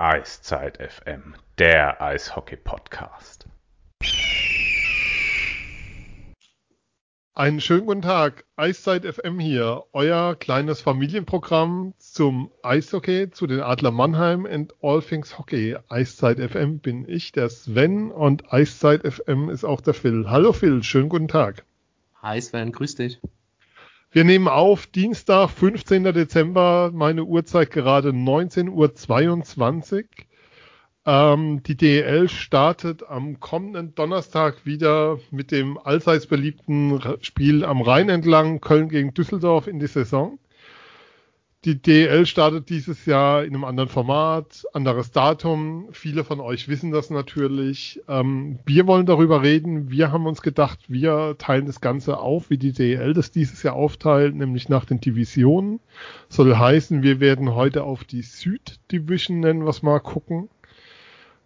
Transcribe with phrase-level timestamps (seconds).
[0.00, 3.46] Eiszeit FM, der Eishockey-Podcast.
[7.34, 13.90] Einen schönen guten Tag, Eiszeit FM hier, euer kleines Familienprogramm zum Eishockey, zu den Adler
[13.90, 15.76] Mannheim and All Things Hockey.
[15.90, 20.30] Eiszeit FM bin ich, der Sven, und Eiszeit FM ist auch der Phil.
[20.30, 21.66] Hallo Phil, schönen guten Tag.
[22.22, 23.20] Hi Sven, grüß dich.
[24.12, 26.02] Wir nehmen auf Dienstag, 15.
[26.02, 30.04] Dezember, meine Uhrzeit gerade 19.22 Uhr.
[31.06, 38.08] Ähm, die DEL startet am kommenden Donnerstag wieder mit dem allseits beliebten Spiel am Rhein
[38.08, 40.40] entlang, Köln gegen Düsseldorf in die Saison.
[41.66, 45.88] Die DL startet dieses Jahr in einem anderen Format, anderes Datum.
[45.92, 48.00] Viele von euch wissen das natürlich.
[48.08, 49.90] Ähm, wir wollen darüber reden.
[49.90, 53.74] Wir haben uns gedacht, wir teilen das Ganze auf, wie die DL das dieses Jahr
[53.74, 55.80] aufteilt, nämlich nach den Divisionen.
[56.30, 60.48] Soll heißen, wir werden heute auf die Süd-Division nennen, was mal gucken.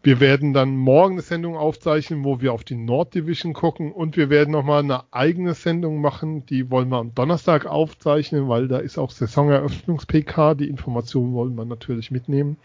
[0.04, 4.18] Wir werden dann morgen eine Sendung aufzeichnen, wo wir auf die Nord Division gucken und
[4.18, 6.44] wir werden nochmal eine eigene Sendung machen.
[6.44, 10.56] Die wollen wir am Donnerstag aufzeichnen, weil da ist auch Saisoneröffnungs-PK.
[10.56, 12.58] Die Informationen wollen wir natürlich mitnehmen.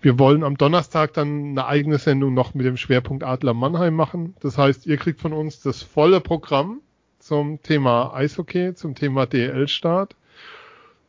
[0.00, 4.34] Wir wollen am Donnerstag dann eine eigene Sendung noch mit dem Schwerpunkt Adler Mannheim machen.
[4.40, 6.80] Das heißt, ihr kriegt von uns das volle Programm
[7.20, 10.16] zum Thema Eishockey, zum Thema DL-Start.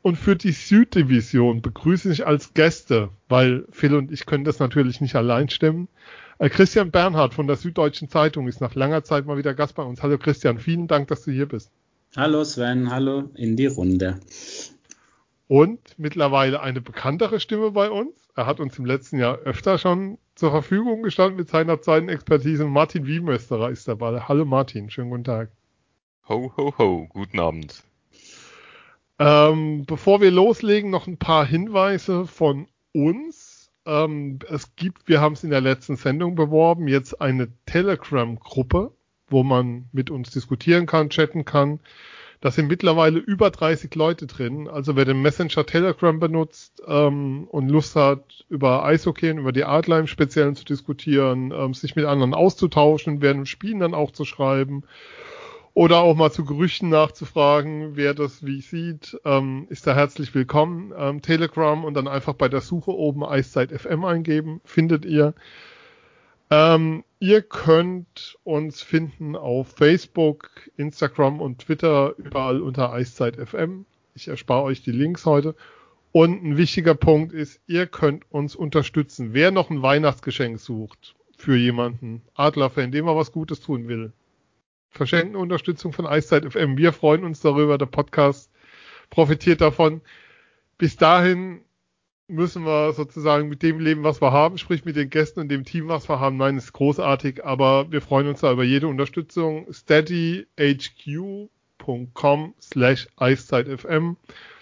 [0.05, 5.01] Und für die Süddivision begrüße ich als Gäste, weil Phil und ich können das natürlich
[5.01, 5.87] nicht allein stemmen.
[6.37, 9.81] Äh, Christian Bernhard von der Süddeutschen Zeitung ist nach langer Zeit mal wieder Gast bei
[9.81, 10.03] uns.
[10.03, 11.71] Hallo Christian, vielen Dank, dass du hier bist.
[12.15, 14.19] Hallo Sven, hallo in die Runde.
[15.47, 18.13] Und mittlerweile eine bekanntere Stimme bei uns.
[18.35, 22.65] Er hat uns im letzten Jahr öfter schon zur Verfügung gestanden mit seiner Zeitenexpertise.
[22.65, 24.19] Martin Wiemösterer ist dabei.
[24.19, 25.49] Hallo Martin, schönen guten Tag.
[26.29, 27.83] Ho, ho, ho, guten Abend.
[29.17, 33.71] Ähm, bevor wir loslegen, noch ein paar Hinweise von uns.
[33.85, 38.91] Ähm, es gibt, wir haben es in der letzten Sendung beworben, jetzt eine Telegram-Gruppe,
[39.27, 41.79] wo man mit uns diskutieren kann, chatten kann.
[42.41, 44.67] Da sind mittlerweile über 30 Leute drin.
[44.67, 49.63] Also wer den Messenger Telegram benutzt ähm, und Lust hat, über Eishockey und über die
[49.63, 54.25] Adler im Speziellen zu diskutieren, ähm, sich mit anderen auszutauschen, während Spielen dann auch zu
[54.25, 54.83] schreiben
[55.75, 60.93] oder auch mal zu Gerüchten nachzufragen, wer das wie sieht, ähm, ist da herzlich willkommen.
[60.97, 65.35] Ähm, Telegram und dann einfach bei der Suche oben Eiszeit FM eingeben, findet ihr.
[66.49, 73.85] Ähm, ihr könnt uns finden auf Facebook, Instagram und Twitter, überall unter Eiszeit FM.
[74.13, 75.55] Ich erspare euch die Links heute.
[76.13, 79.33] Und ein wichtiger Punkt ist, ihr könnt uns unterstützen.
[79.33, 84.13] Wer noch ein Weihnachtsgeschenk sucht für jemanden, Adlerfan, dem er was Gutes tun will,
[84.97, 86.77] verschenken Unterstützung von Eiszeit FM.
[86.77, 87.77] Wir freuen uns darüber.
[87.77, 88.49] Der Podcast
[89.09, 90.01] profitiert davon.
[90.77, 91.61] Bis dahin
[92.27, 95.63] müssen wir sozusagen mit dem leben, was wir haben, sprich mit den Gästen und dem
[95.63, 96.37] Team, was wir haben.
[96.37, 99.71] Nein, ist großartig, aber wir freuen uns da über jede Unterstützung.
[99.71, 101.49] steadyhq.com
[102.59, 104.15] slash eiszeitfm.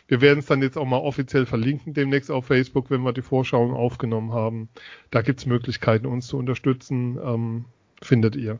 [0.08, 3.22] Wir werden es dann jetzt auch mal offiziell verlinken, demnächst auf Facebook, wenn wir die
[3.22, 4.68] Vorschauen aufgenommen haben.
[5.10, 7.66] Da gibt es Möglichkeiten, uns zu unterstützen, ähm,
[8.02, 8.60] findet ihr.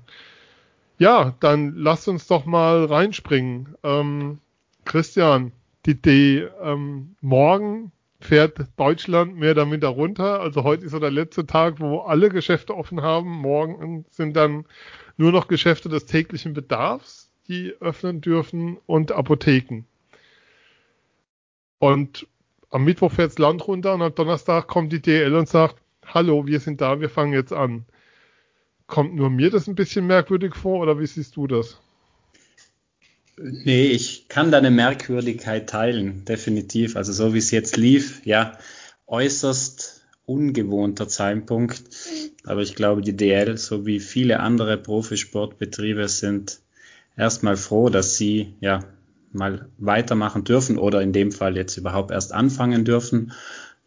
[0.98, 3.76] Ja, dann lasst uns doch mal reinspringen.
[3.84, 4.40] Ähm,
[4.86, 5.52] Christian,
[5.86, 10.40] die Idee, ähm, morgen fährt Deutschland mehr oder minder runter.
[10.40, 13.30] Also heute ist so der letzte Tag, wo alle Geschäfte offen haben.
[13.30, 14.66] Morgen sind dann
[15.18, 19.86] nur noch Geschäfte des täglichen Bedarfs, die öffnen dürfen und Apotheken.
[21.80, 22.28] Und
[22.70, 25.76] am Mittwoch fährt das Land runter und am Donnerstag kommt die DL und sagt,
[26.06, 27.86] hallo, wir sind da, wir fangen jetzt an.
[28.88, 31.80] Kommt nur mir das ein bisschen merkwürdig vor oder wie siehst du das?
[33.38, 36.96] Nee, ich kann deine Merkwürdigkeit teilen, definitiv.
[36.96, 38.58] Also so wie es jetzt lief, ja,
[39.08, 41.84] äußerst ungewohnter Zeitpunkt.
[42.46, 46.60] Aber ich glaube, die DL so wie viele andere Profisportbetriebe sind
[47.18, 48.80] erstmal froh, dass sie ja
[49.32, 53.34] mal weitermachen dürfen oder in dem Fall jetzt überhaupt erst anfangen dürfen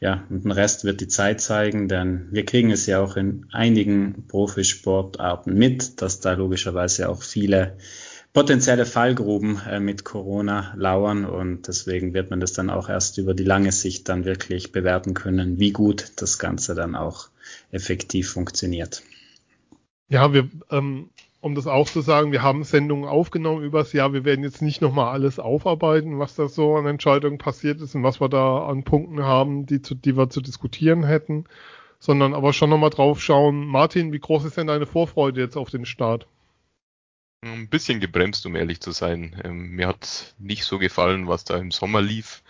[0.00, 3.46] ja, und den Rest wird die Zeit zeigen, denn wir kriegen es ja auch in
[3.52, 7.78] einigen Profisportarten mit, dass da logischerweise auch viele
[8.34, 13.32] potenzielle Fallgruben äh, mit Corona lauern und deswegen wird man das dann auch erst über
[13.32, 17.30] die lange Sicht dann wirklich bewerten können, wie gut das Ganze dann auch
[17.70, 19.02] effektiv funktioniert.
[20.08, 21.08] Ja, wir ähm,
[21.40, 24.12] um das auch zu sagen, wir haben Sendungen aufgenommen übers Jahr.
[24.12, 28.02] Wir werden jetzt nicht nochmal alles aufarbeiten, was da so an Entscheidungen passiert ist und
[28.02, 31.44] was wir da an Punkten haben, die, zu, die wir zu diskutieren hätten,
[31.98, 33.66] sondern aber schon nochmal drauf schauen.
[33.66, 36.26] Martin, wie groß ist denn deine Vorfreude jetzt auf den Start?
[37.42, 39.40] Ein bisschen gebremst, um ehrlich zu sein.
[39.44, 42.42] Ähm, mir hat nicht so gefallen, was da im Sommer lief.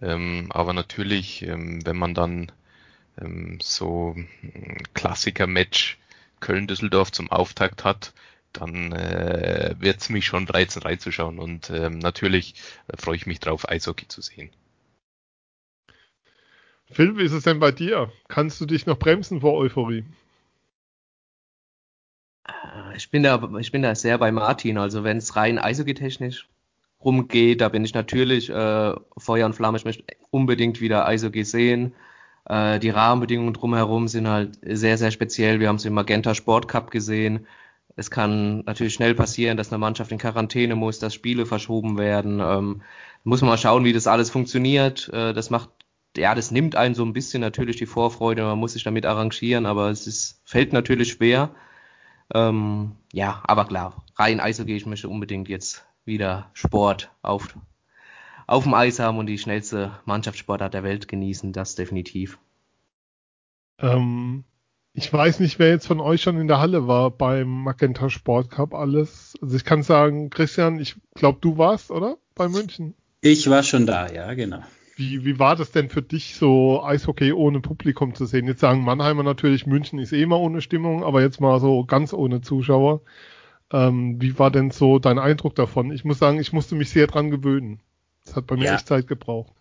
[0.00, 2.52] Ähm, aber natürlich, ähm, wenn man dann
[3.20, 5.98] ähm, so ein Klassiker-Match
[6.40, 8.12] Köln-Düsseldorf zum Auftakt hat,
[8.54, 11.38] dann äh, wird es mich schon reizen, reinzuschauen.
[11.38, 12.54] Und ähm, natürlich
[12.88, 14.50] äh, freue ich mich drauf, Eishockey zu sehen.
[16.90, 18.12] Phil, wie ist es denn bei dir?
[18.28, 20.04] Kannst du dich noch bremsen vor Euphorie?
[22.46, 24.78] Äh, ich bin da, ich bin da sehr bei Martin.
[24.78, 26.48] Also wenn es rein Eishockey-technisch
[27.04, 29.78] rumgeht, da bin ich natürlich äh, Feuer und Flamme.
[29.78, 31.94] Ich möchte unbedingt wieder Eishockey sehen.
[32.46, 35.60] Äh, die Rahmenbedingungen drumherum sind halt sehr, sehr speziell.
[35.60, 37.46] Wir haben es im Magenta Sport Cup gesehen.
[37.96, 42.40] Es kann natürlich schnell passieren, dass eine Mannschaft in Quarantäne muss, dass Spiele verschoben werden.
[42.40, 42.82] Ähm,
[43.22, 45.08] muss man mal schauen, wie das alles funktioniert.
[45.12, 45.70] Äh, das macht,
[46.16, 48.42] ja, das nimmt einen so ein bisschen natürlich die Vorfreude.
[48.42, 51.54] Man muss sich damit arrangieren, aber es ist, fällt natürlich schwer.
[52.32, 57.56] Ähm, ja, aber klar, rein Eishockey, ich möchte unbedingt jetzt wieder Sport auf,
[58.46, 62.38] auf dem Eis haben und die schnellste Mannschaftssportart der Welt genießen, das definitiv.
[63.78, 64.44] Ähm,
[64.94, 68.50] ich weiß nicht, wer jetzt von euch schon in der Halle war beim Magenta Sport
[68.50, 69.34] Cup alles.
[69.42, 72.16] Also ich kann sagen, Christian, ich glaube, du warst, oder?
[72.36, 72.94] Bei München.
[73.20, 74.62] Ich war schon da, ja, genau.
[74.96, 78.46] Wie, wie war das denn für dich, so Eishockey ohne Publikum zu sehen?
[78.46, 82.12] Jetzt sagen Mannheimer natürlich, München ist eh immer ohne Stimmung, aber jetzt mal so ganz
[82.12, 83.00] ohne Zuschauer.
[83.72, 85.90] Ähm, wie war denn so dein Eindruck davon?
[85.90, 87.80] Ich muss sagen, ich musste mich sehr dran gewöhnen.
[88.24, 88.74] Das hat bei mir ja.
[88.76, 89.53] echt Zeit gebraucht.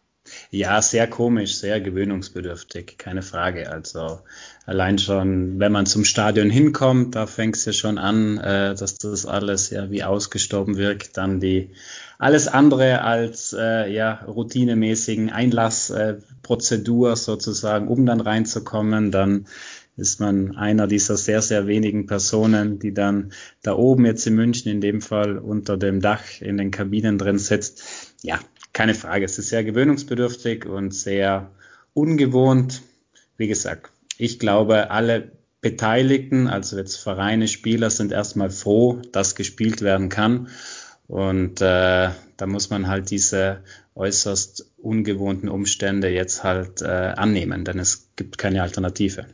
[0.51, 3.71] Ja, sehr komisch, sehr gewöhnungsbedürftig, keine Frage.
[3.71, 4.19] Also
[4.65, 8.97] allein schon, wenn man zum Stadion hinkommt, da fängt es ja schon an, äh, dass
[8.97, 11.17] das alles ja wie ausgestorben wirkt.
[11.17, 11.71] Dann die
[12.19, 19.11] alles andere als äh, ja routinemäßigen Einlassprozedur äh, sozusagen, um dann reinzukommen.
[19.11, 19.45] Dann
[19.95, 23.31] ist man einer dieser sehr, sehr wenigen Personen, die dann
[23.61, 27.37] da oben jetzt in München in dem Fall unter dem Dach in den Kabinen drin
[27.37, 27.83] sitzt.
[28.23, 28.39] Ja,
[28.73, 31.51] keine Frage, es ist sehr gewöhnungsbedürftig und sehr
[31.93, 32.81] ungewohnt.
[33.37, 35.31] Wie gesagt, ich glaube, alle
[35.61, 40.49] Beteiligten, also jetzt Vereine, Spieler, sind erstmal froh, dass gespielt werden kann.
[41.07, 43.63] Und äh, da muss man halt diese
[43.95, 49.27] äußerst ungewohnten Umstände jetzt halt äh, annehmen, denn es gibt keine Alternative.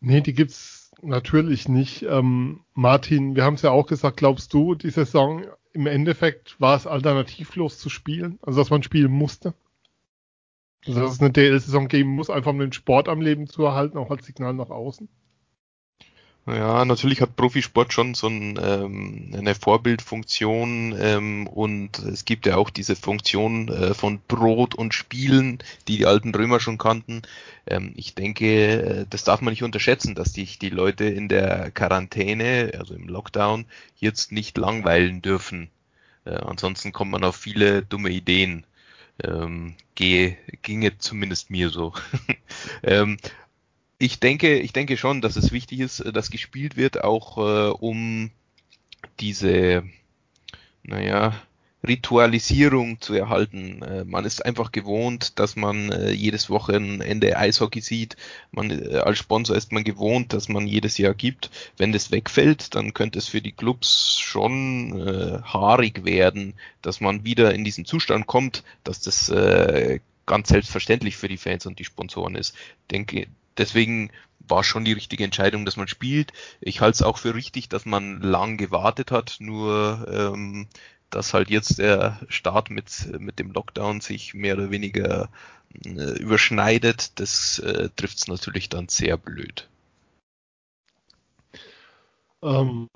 [0.00, 2.02] Nee, die gibt's natürlich nicht.
[2.02, 6.76] Ähm, Martin, wir haben es ja auch gesagt, glaubst du, die Saison im Endeffekt war
[6.76, 9.54] es alternativlos zu spielen, also dass man spielen musste.
[10.86, 13.98] Also dass es eine DL-Saison geben muss, einfach um den Sport am Leben zu erhalten,
[13.98, 15.08] auch als Signal nach außen.
[16.44, 22.56] Ja, natürlich hat Profisport schon so ein, ähm, eine Vorbildfunktion ähm, und es gibt ja
[22.56, 27.22] auch diese Funktion äh, von Brot und Spielen, die die alten Römer schon kannten.
[27.64, 31.70] Ähm, ich denke, äh, das darf man nicht unterschätzen, dass sich die Leute in der
[31.70, 33.64] Quarantäne, also im Lockdown,
[33.96, 35.70] jetzt nicht langweilen dürfen.
[36.24, 38.66] Äh, ansonsten kommt man auf viele dumme Ideen.
[39.22, 41.92] Ähm, gehe, ginge zumindest mir so.
[42.82, 43.18] ähm,
[44.02, 47.70] ich denke, ich denke schon, dass es wichtig ist, äh, dass gespielt wird, auch äh,
[47.70, 48.30] um
[49.20, 49.84] diese,
[50.82, 51.34] naja,
[51.86, 53.82] Ritualisierung zu erhalten.
[53.82, 58.16] Äh, man ist einfach gewohnt, dass man äh, jedes Wochenende Eishockey sieht.
[58.50, 61.50] Man, äh, als Sponsor ist man gewohnt, dass man jedes Jahr gibt.
[61.76, 67.24] Wenn das wegfällt, dann könnte es für die Clubs schon äh, haarig werden, dass man
[67.24, 71.84] wieder in diesen Zustand kommt, dass das äh, ganz selbstverständlich für die Fans und die
[71.84, 72.54] Sponsoren ist.
[72.90, 73.26] Denke,
[73.58, 76.32] deswegen war schon die richtige Entscheidung, dass man spielt.
[76.60, 80.66] Ich halte es auch für richtig, dass man lang gewartet hat, nur ähm,
[81.10, 85.28] dass halt jetzt der Start mit, mit dem Lockdown sich mehr oder weniger
[85.84, 89.68] äh, überschneidet, das äh, trifft es natürlich dann sehr blöd.
[92.42, 92.88] Ähm,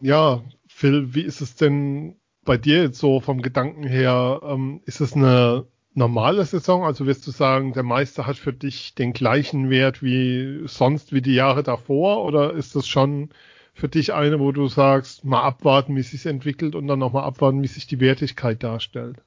[0.00, 4.40] ja, Phil, wie ist es denn bei dir jetzt so vom Gedanken her?
[4.44, 6.84] Ähm, ist es eine normale Saison?
[6.84, 11.22] Also wirst du sagen, der Meister hat für dich den gleichen Wert wie sonst, wie
[11.22, 12.24] die Jahre davor?
[12.24, 13.30] Oder ist das schon
[13.74, 17.62] für dich eine, wo du sagst, mal abwarten, wie sich entwickelt und dann nochmal abwarten,
[17.62, 19.22] wie sich die Wertigkeit darstellt?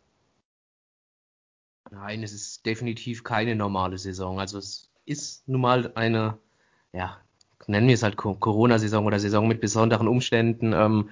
[1.91, 4.39] Nein, es ist definitiv keine normale Saison.
[4.39, 6.38] Also es ist nun mal eine,
[6.93, 7.17] ja,
[7.67, 11.10] nennen wir es halt Corona-Saison oder Saison mit besonderen Umständen, ähm,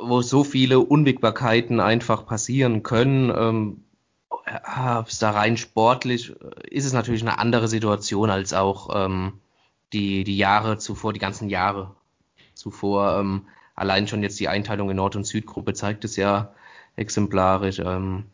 [0.00, 3.32] wo so viele Unwägbarkeiten einfach passieren können.
[3.36, 3.89] Ähm, äh,
[4.50, 9.40] da rein sportlich äh, ist es natürlich eine andere Situation als auch ähm,
[9.92, 11.94] die, die Jahre zuvor, die ganzen Jahre
[12.54, 13.18] zuvor.
[13.18, 16.52] Ähm, allein schon jetzt die Einteilung in Nord- und Südgruppe zeigt es ja
[16.96, 17.78] exemplarisch.
[17.78, 18.24] Ähm,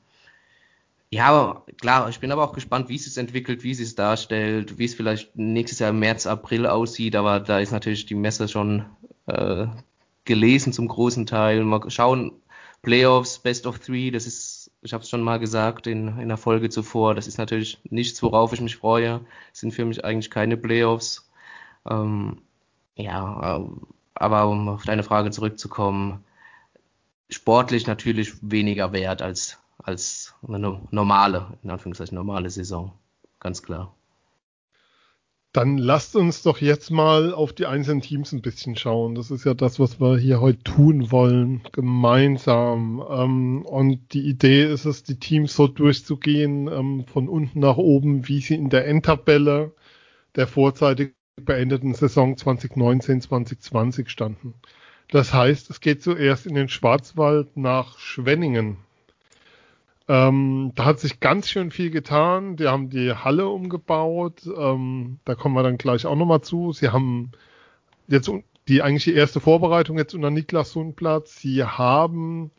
[1.10, 4.78] ja, klar, ich bin aber auch gespannt, wie es sich entwickelt, wie es sich darstellt,
[4.78, 8.48] wie es vielleicht nächstes Jahr im März, April aussieht, aber da ist natürlich die Messe
[8.48, 8.86] schon
[9.26, 9.66] äh,
[10.24, 11.62] gelesen zum großen Teil.
[11.64, 12.32] Mal schauen,
[12.82, 16.36] Playoffs, Best of Three, das ist, ich habe es schon mal gesagt in, in der
[16.36, 19.20] Folge zuvor, das ist natürlich nichts, worauf ich mich freue.
[19.50, 21.28] Das sind für mich eigentlich keine Playoffs.
[21.88, 22.42] Ähm,
[22.96, 23.68] ja, äh,
[24.14, 26.24] aber um auf deine Frage zurückzukommen,
[27.30, 32.92] sportlich natürlich weniger wert als, als eine normale, in Anführungszeichen normale Saison.
[33.40, 33.95] Ganz klar.
[35.56, 39.14] Dann lasst uns doch jetzt mal auf die einzelnen Teams ein bisschen schauen.
[39.14, 43.02] Das ist ja das, was wir hier heute tun wollen, gemeinsam.
[43.08, 48.28] Ähm, und die Idee ist es, die Teams so durchzugehen, ähm, von unten nach oben,
[48.28, 49.72] wie sie in der Endtabelle
[50.34, 54.52] der vorzeitig beendeten Saison 2019-2020 standen.
[55.08, 58.76] Das heißt, es geht zuerst in den Schwarzwald nach Schwenningen.
[60.08, 62.56] Ähm, da hat sich ganz schön viel getan.
[62.56, 64.42] Die haben die Halle umgebaut.
[64.46, 66.72] Ähm, da kommen wir dann gleich auch nochmal zu.
[66.72, 67.32] Sie haben
[68.06, 68.30] jetzt
[68.68, 71.40] die eigentlich die erste Vorbereitung jetzt unter Niklas Sundplatz.
[71.40, 72.50] Sie haben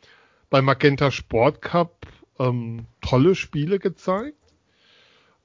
[0.50, 2.06] beim Magenta Sport Cup
[2.38, 4.36] ähm, tolle Spiele gezeigt.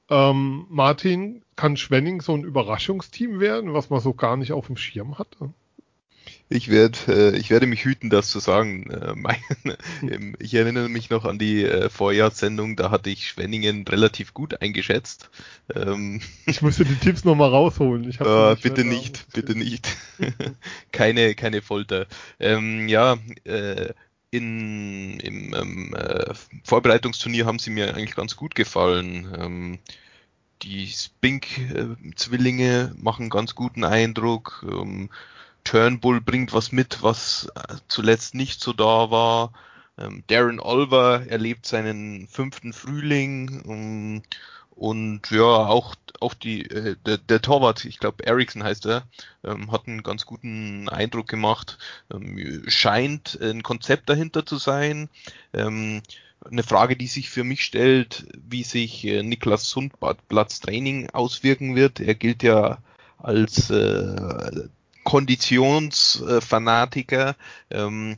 [0.10, 4.77] Ähm, Martin, kann Schwenning so ein Überraschungsteam werden, was man so gar nicht auf dem
[4.77, 5.53] Schirm hatte?
[6.50, 8.90] Ich werde, äh, ich werde mich hüten, das zu sagen.
[8.90, 9.38] Äh, mein,
[10.02, 14.62] ähm, ich erinnere mich noch an die äh, Vorjahrssendung, da hatte ich Schwenningen relativ gut
[14.62, 15.30] eingeschätzt.
[15.74, 18.10] Ähm, ich müsste die Tipps nochmal rausholen.
[18.10, 19.88] Ich äh, nicht bitte nicht, bitte nicht.
[20.92, 22.08] keine, keine Folter.
[22.40, 23.94] Ähm, ja, äh,
[24.30, 26.34] in, im ähm, äh,
[26.64, 29.32] Vorbereitungsturnier haben sie mir eigentlich ganz gut gefallen.
[29.38, 29.80] Ähm,
[30.64, 34.66] die Spink-Zwillinge machen ganz guten Eindruck.
[34.68, 35.12] Ähm,
[35.63, 39.53] Turnbull bringt was mit, was äh, zuletzt nicht so da war.
[39.98, 44.24] Ähm, Darren Olver erlebt seinen fünften Frühling ähm,
[44.72, 49.03] und ja, auch, auch die, äh, der, der Torwart, ich glaube Ericsson heißt er,
[49.43, 51.77] ähm, hat einen ganz guten Eindruck gemacht.
[52.67, 55.10] Scheint ein Konzept dahinter zu sein.
[56.50, 62.00] Eine Frage, die sich für mich stellt, wie sich äh, Niklas Sundblatts Training auswirken wird.
[62.00, 62.79] Er gilt ja
[63.17, 64.67] als äh,
[65.03, 67.36] Konditionsfanatiker.
[67.69, 68.17] Ähm,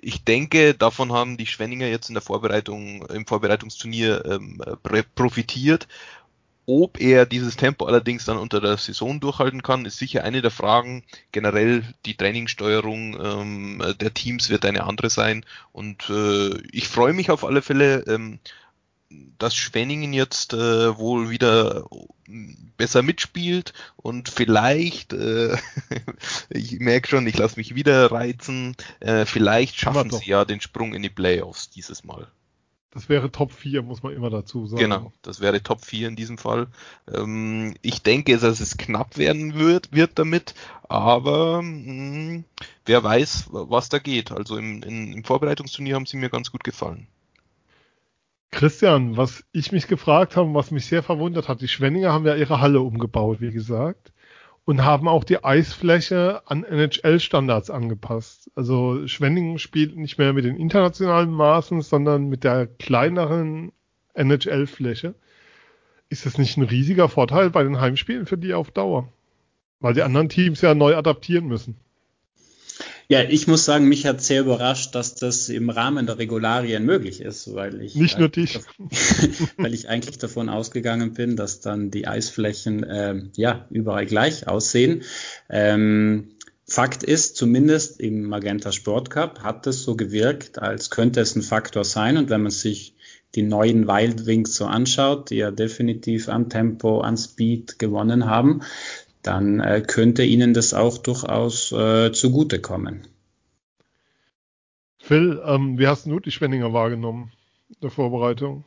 [0.00, 4.60] ich denke, davon haben die Schwenninger jetzt in der Vorbereitung, im Vorbereitungsturnier ähm,
[5.14, 5.86] profitiert.
[6.70, 10.50] Ob er dieses Tempo allerdings dann unter der Saison durchhalten kann, ist sicher eine der
[10.50, 11.02] Fragen.
[11.32, 15.46] Generell die Trainingssteuerung ähm, der Teams wird eine andere sein.
[15.72, 18.38] Und äh, ich freue mich auf alle Fälle, ähm,
[19.38, 21.88] dass Schwenningen jetzt äh, wohl wieder
[22.76, 25.56] besser mitspielt und vielleicht, äh,
[26.50, 30.94] ich merke schon, ich lasse mich wieder reizen, äh, vielleicht schaffen sie ja den Sprung
[30.94, 32.28] in die Playoffs dieses Mal.
[32.90, 34.80] Das wäre Top 4, muss man immer dazu sagen.
[34.80, 36.68] Genau, das wäre Top 4 in diesem Fall.
[37.12, 40.54] Ähm, ich denke, dass es knapp werden wird, wird damit,
[40.88, 42.44] aber mh, hm,
[42.86, 44.32] wer weiß, was da geht.
[44.32, 47.08] Also im, in, im Vorbereitungsturnier haben sie mir ganz gut gefallen.
[48.50, 52.34] Christian, was ich mich gefragt habe, was mich sehr verwundert hat, die Schwenninger haben ja
[52.34, 54.12] ihre Halle umgebaut, wie gesagt,
[54.64, 58.50] und haben auch die Eisfläche an NHL-Standards angepasst.
[58.54, 63.72] Also Schwenningen spielt nicht mehr mit den internationalen Maßen, sondern mit der kleineren
[64.14, 65.14] NHL-Fläche.
[66.08, 69.12] Ist das nicht ein riesiger Vorteil bei den Heimspielen für die auf Dauer?
[69.80, 71.76] Weil die anderen Teams ja neu adaptieren müssen.
[73.10, 77.22] Ja, ich muss sagen, mich hat sehr überrascht, dass das im Rahmen der Regularien möglich
[77.22, 78.60] ist, weil ich nicht nur dich,
[79.56, 85.04] weil ich eigentlich davon ausgegangen bin, dass dann die Eisflächen äh, ja überall gleich aussehen.
[85.48, 86.34] Ähm,
[86.66, 91.40] Fakt ist, zumindest im Magenta Sport Cup hat es so gewirkt, als könnte es ein
[91.40, 92.18] Faktor sein.
[92.18, 92.94] Und wenn man sich
[93.34, 98.60] die neuen Wild Wings so anschaut, die ja definitiv an Tempo, an Speed gewonnen haben,
[99.22, 103.06] dann äh, könnte ihnen das auch durchaus äh, zugutekommen.
[104.98, 107.32] Phil, ähm, wie hast du die Schwenninger wahrgenommen,
[107.82, 108.64] der Vorbereitung?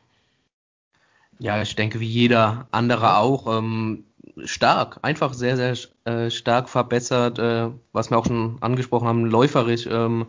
[1.38, 4.04] Ja, ich denke, wie jeder andere auch, ähm,
[4.44, 9.86] stark, einfach sehr, sehr äh, stark verbessert, äh, was wir auch schon angesprochen haben, läuferisch,
[9.86, 10.26] ähm,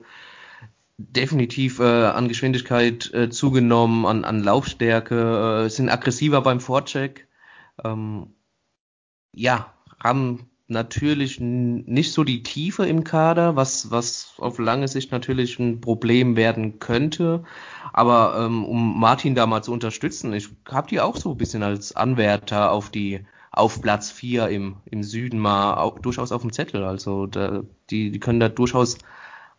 [0.97, 7.27] definitiv äh, an Geschwindigkeit äh, zugenommen, an, an Laufstärke, äh, sind aggressiver beim Vorcheck.
[7.83, 8.35] Ähm,
[9.33, 9.72] ja,
[10.03, 15.81] haben natürlich nicht so die Tiefe im Kader, was, was auf lange Sicht natürlich ein
[15.81, 17.43] Problem werden könnte.
[17.93, 21.63] Aber ähm, um Martin da mal zu unterstützen, ich habe die auch so ein bisschen
[21.63, 26.51] als Anwärter auf die auf Platz 4 im, im Süden mal auch durchaus auf dem
[26.51, 26.83] Zettel.
[26.83, 28.97] Also da, die, die können da durchaus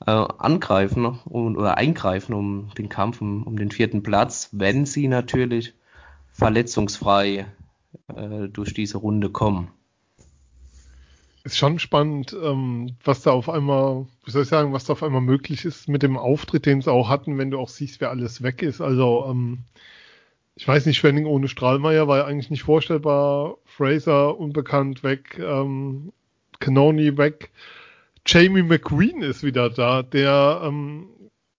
[0.05, 5.07] äh, angreifen und, oder eingreifen um den Kampf um, um den vierten Platz, wenn sie
[5.07, 5.75] natürlich
[6.33, 7.47] verletzungsfrei
[8.15, 9.71] äh, durch diese Runde kommen.
[11.45, 15.03] Ist schon spannend, ähm, was da auf einmal, wie soll ich sagen, was da auf
[15.03, 18.11] einmal möglich ist mit dem Auftritt, den sie auch hatten, wenn du auch siehst, wer
[18.11, 18.81] alles weg ist.
[18.81, 19.59] Also, ähm,
[20.57, 23.59] ich weiß nicht, Schwenning ohne Strahlmeier war ja eigentlich nicht vorstellbar.
[23.67, 26.13] Fraser unbekannt weg, ähm,
[26.61, 27.51] Canoni weg.
[28.27, 31.09] Jamie McQueen ist wieder da, der, ähm,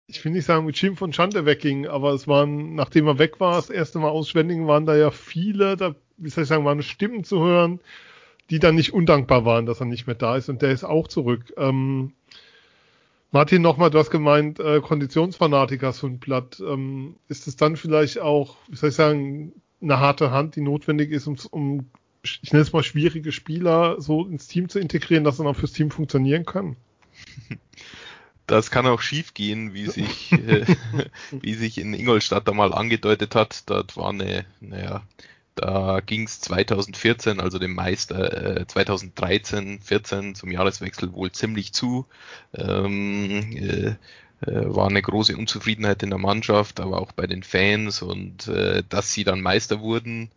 [0.08, 3.40] ich will nicht sagen mit Schimpf und Schande wegging, aber es waren, nachdem er weg
[3.40, 6.66] war, das erste Mal aus Schwenningen, waren da ja viele, da, wie soll ich sagen,
[6.66, 7.80] waren Stimmen zu hören,
[8.50, 11.08] die dann nicht undankbar waren, dass er nicht mehr da ist und der ist auch
[11.08, 11.54] zurück.
[11.58, 12.14] Ähm,
[13.32, 16.60] Martin, nochmal, du hast gemeint, äh, Konditionsfanatiker Sundblatt.
[16.60, 21.12] Ähm, ist es dann vielleicht auch, wie soll ich sagen, eine harte Hand, die notwendig
[21.12, 21.90] ist, um, um
[22.24, 25.74] ich nenne es mal schwierige Spieler so ins Team zu integrieren, dass dann auch fürs
[25.74, 26.76] Team funktionieren kann?
[28.48, 30.66] Das kann auch schief gehen, wie sich, äh,
[31.32, 33.64] wie sich in Ingolstadt da mal angedeutet hat.
[33.68, 35.02] Dort war eine, naja,
[35.56, 42.06] da ging es 2014, also dem Meister äh, 2013, 14 zum Jahreswechsel wohl ziemlich zu.
[42.54, 43.96] Ähm, äh,
[44.42, 48.84] äh, war eine große Unzufriedenheit in der Mannschaft, aber auch bei den Fans und äh,
[48.90, 50.30] dass sie dann Meister wurden,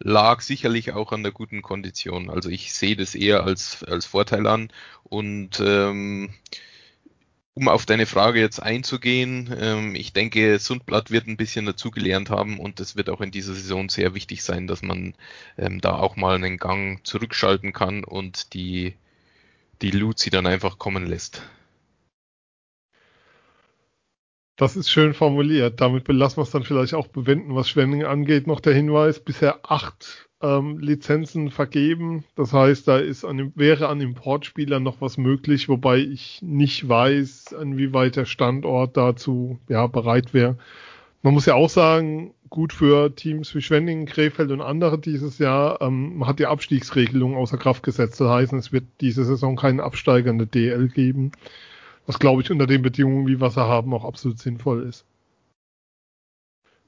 [0.00, 2.30] lag sicherlich auch an der guten Kondition.
[2.30, 4.70] Also ich sehe das eher als, als Vorteil an
[5.04, 6.30] und ähm,
[7.54, 12.58] um auf deine Frage jetzt einzugehen, ähm, ich denke, Sundblatt wird ein bisschen dazugelernt haben
[12.58, 15.14] und es wird auch in dieser Saison sehr wichtig sein, dass man
[15.56, 18.94] ähm, da auch mal einen Gang zurückschalten kann und die,
[19.82, 21.42] die Luzi dann einfach kommen lässt.
[24.56, 25.80] Das ist schön formuliert.
[25.80, 28.46] Damit belassen wir es dann vielleicht auch bewenden, was Schwenning angeht.
[28.46, 32.24] Noch der Hinweis, bisher acht ähm, Lizenzen vergeben.
[32.36, 37.54] Das heißt, da ist an, wäre an Importspielern noch was möglich, wobei ich nicht weiß,
[37.60, 40.56] inwieweit der Standort dazu ja, bereit wäre.
[41.22, 45.80] Man muss ja auch sagen, gut für Teams wie Schwenningen, Krefeld und andere dieses Jahr,
[45.80, 48.20] ähm, man hat die Abstiegsregelung außer Kraft gesetzt.
[48.20, 51.32] Das heißt, es wird diese Saison keinen absteigende DL geben.
[52.06, 55.04] Was glaube ich unter den Bedingungen, wie wir sie haben, auch absolut sinnvoll ist.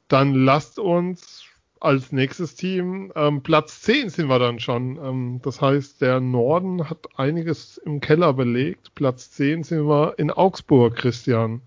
[0.09, 1.36] Dann lasst uns
[1.81, 3.13] als nächstes Team.
[3.15, 4.97] Ähm, Platz 10 sind wir dann schon.
[4.97, 8.95] Ähm, das heißt, der Norden hat einiges im Keller belegt.
[8.95, 11.63] Platz 10 sind wir in Augsburg, Christian.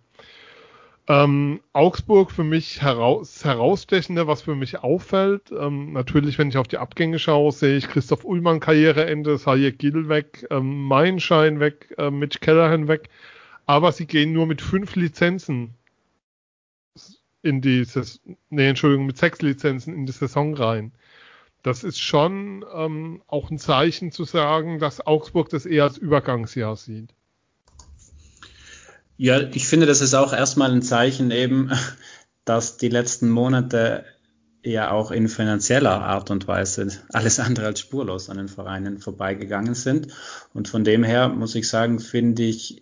[1.08, 5.52] Ähm, Augsburg für mich heraus, herausstechender, was für mich auffällt.
[5.52, 10.08] Ähm, natürlich, wenn ich auf die Abgänge schaue, sehe ich Christoph Ullmann Karriereende, Sayed Gil
[10.08, 13.10] weg, ähm, Meinschein weg, äh, Mitch Callahan weg.
[13.66, 15.74] Aber sie gehen nur mit fünf Lizenzen
[17.42, 20.92] in die Saison, nee, Entschuldigung, mit sechs Lizenzen in die Saison rein.
[21.64, 26.76] Das ist schon ähm, auch ein Zeichen zu sagen, dass Augsburg das eher als Übergangsjahr
[26.76, 27.14] sieht.
[29.18, 31.72] Ja, ich finde, das ist auch erstmal ein Zeichen eben,
[32.46, 34.06] dass die letzten Monate
[34.64, 39.74] ja auch in finanzieller Art und Weise alles andere als spurlos an den Vereinen vorbeigegangen
[39.74, 40.08] sind.
[40.54, 42.82] Und von dem her muss ich sagen, finde ich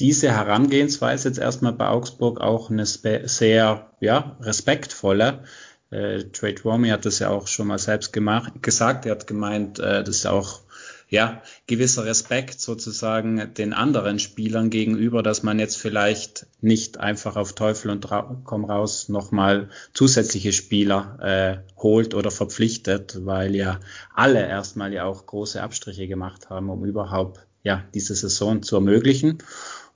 [0.00, 5.44] diese Herangehensweise jetzt erstmal bei Augsburg auch eine sehr ja, respektvolle.
[5.90, 9.06] Äh, Trade Romy hat das ja auch schon mal selbst gemacht, gesagt.
[9.06, 10.62] Er hat gemeint, äh, das ist auch
[11.10, 17.52] ja, gewisser Respekt sozusagen den anderen Spielern gegenüber, dass man jetzt vielleicht nicht einfach auf
[17.52, 18.08] Teufel und
[18.44, 23.80] komm raus nochmal zusätzliche Spieler äh, holt oder verpflichtet, weil ja
[24.14, 29.38] alle erstmal ja auch große Abstriche gemacht haben, um überhaupt ja diese Saison zu ermöglichen.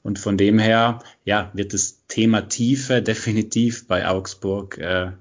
[0.05, 5.13] Und von dem her, ja, wird das Thema Tiefe definitiv bei Augsburg äh,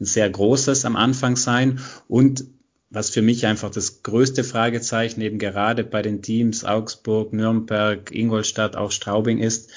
[0.00, 1.80] ein sehr großes am Anfang sein.
[2.06, 2.44] Und
[2.90, 8.76] was für mich einfach das größte Fragezeichen eben gerade bei den Teams Augsburg, Nürnberg, Ingolstadt,
[8.76, 9.72] auch Straubing ist,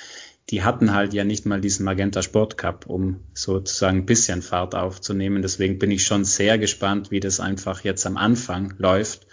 [0.52, 4.76] die hatten halt ja nicht mal diesen Magenta Sport Cup, um sozusagen ein bisschen Fahrt
[4.76, 5.42] aufzunehmen.
[5.42, 9.27] Deswegen bin ich schon sehr gespannt, wie das einfach jetzt am Anfang läuft.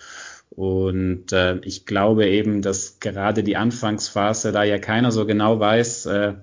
[0.56, 6.06] Und äh, ich glaube eben, dass gerade die Anfangsphase, da ja keiner so genau weiß,
[6.06, 6.34] äh,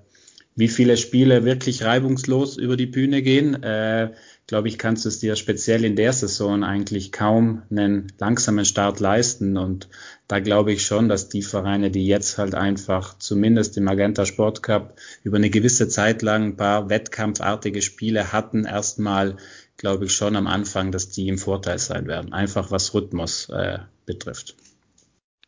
[0.56, 4.12] wie viele Spiele wirklich reibungslos über die Bühne gehen, äh,
[4.48, 9.00] glaube ich, kannst du es dir speziell in der Saison eigentlich kaum einen langsamen Start
[9.00, 9.56] leisten.
[9.56, 9.88] Und
[10.28, 14.62] da glaube ich schon, dass die Vereine, die jetzt halt einfach zumindest im Magenta Sport
[14.62, 19.38] Cup über eine gewisse Zeit lang ein paar wettkampfartige Spiele hatten, erstmal
[19.78, 23.80] glaube ich schon am Anfang, dass die im Vorteil sein werden, einfach was Rhythmus äh,
[24.12, 24.56] betrifft.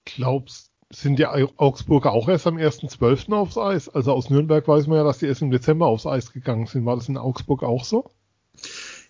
[0.05, 3.33] Glaubst sind die Augsburger auch erst am 1.12.
[3.33, 3.89] aufs Eis?
[3.89, 6.85] Also aus Nürnberg weiß man ja, dass die erst im Dezember aufs Eis gegangen sind.
[6.85, 8.11] War das in Augsburg auch so?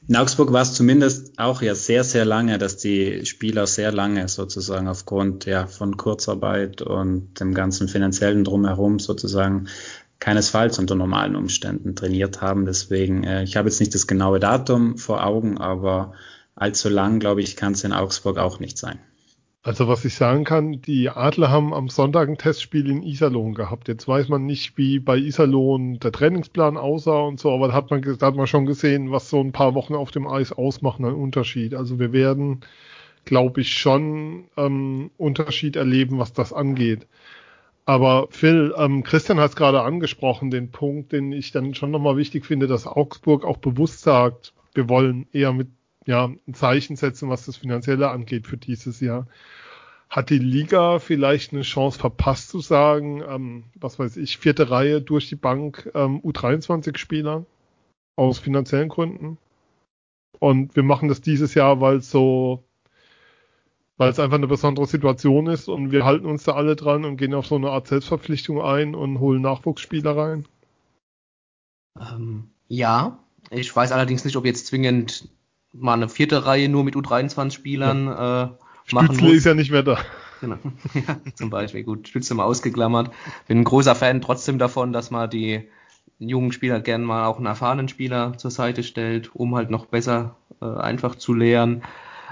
[0.07, 4.27] In Augsburg war es zumindest auch ja sehr, sehr lange, dass die Spieler sehr lange
[4.27, 9.67] sozusagen aufgrund ja von Kurzarbeit und dem ganzen finanziellen Drumherum sozusagen
[10.19, 12.65] keinesfalls unter normalen Umständen trainiert haben.
[12.65, 16.13] Deswegen, äh, ich habe jetzt nicht das genaue Datum vor Augen, aber
[16.55, 18.99] allzu lang, glaube ich, kann es in Augsburg auch nicht sein.
[19.65, 23.87] Also was ich sagen kann, die Adler haben am Sonntag ein Testspiel in Iserlohn gehabt.
[23.87, 27.89] Jetzt weiß man nicht, wie bei Iserlohn der Trainingsplan aussah und so, aber da hat
[27.89, 31.05] man, da hat man schon gesehen, was so ein paar Wochen auf dem Eis ausmachen,
[31.05, 31.75] ein Unterschied.
[31.75, 32.59] Also wir werden,
[33.23, 37.07] glaube ich, schon ähm, Unterschied erleben, was das angeht.
[37.85, 42.17] Aber Phil, ähm, Christian hat es gerade angesprochen, den Punkt, den ich dann schon nochmal
[42.17, 45.69] wichtig finde, dass Augsburg auch bewusst sagt, wir wollen eher mit
[46.05, 49.27] ja, ein Zeichen setzen, was das Finanzielle angeht für dieses Jahr.
[50.09, 55.01] Hat die Liga vielleicht eine Chance verpasst zu sagen, ähm, was weiß ich, vierte Reihe
[55.01, 57.45] durch die Bank ähm, U23-Spieler
[58.15, 59.37] aus finanziellen Gründen?
[60.39, 62.63] Und wir machen das dieses Jahr, weil es so,
[63.97, 67.17] weil es einfach eine besondere Situation ist und wir halten uns da alle dran und
[67.17, 70.45] gehen auf so eine Art Selbstverpflichtung ein und holen Nachwuchsspieler rein.
[71.99, 75.29] Ähm, ja, ich weiß allerdings nicht, ob jetzt zwingend
[75.73, 78.43] mal eine vierte Reihe nur mit U23-Spielern ja.
[78.43, 79.37] äh, machen Stützle muss.
[79.37, 79.97] ist ja nicht mehr da.
[80.41, 80.57] Genau.
[80.93, 81.83] ja, zum Beispiel.
[81.83, 83.11] Gut, Stützle mal ausgeklammert.
[83.47, 85.67] Bin ein großer Fan trotzdem davon, dass man die
[86.19, 90.35] jungen Spieler gerne mal auch einen erfahrenen Spieler zur Seite stellt, um halt noch besser
[90.61, 91.83] äh, einfach zu lehren.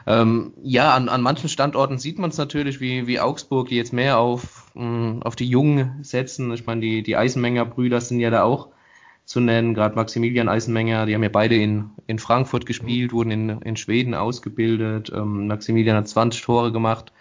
[0.07, 3.93] Ähm, ja, an, an manchen Standorten sieht man es natürlich, wie, wie Augsburg, die jetzt
[3.93, 6.51] mehr auf, mh, auf die Jungen setzen.
[6.53, 8.69] Ich meine, die, die Eisenmenger Brüder sind ja da auch
[9.31, 13.49] zu nennen, gerade Maximilian Eisenmenger, die haben ja beide in, in Frankfurt gespielt, wurden in,
[13.61, 15.09] in Schweden ausgebildet.
[15.15, 17.13] Ähm, Maximilian hat 20 Tore gemacht.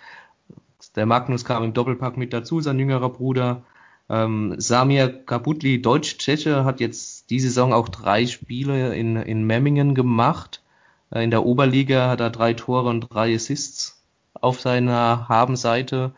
[0.96, 3.62] Der Magnus kam im Doppelpack mit dazu, sein jüngerer Bruder.
[4.08, 10.64] Ähm, Samir Kabutli, Deutsch-Tscheche, hat jetzt die Saison auch drei Spiele in, in Memmingen gemacht.
[11.12, 16.12] Äh, in der Oberliga hat er drei Tore und drei Assists auf seiner Habenseite.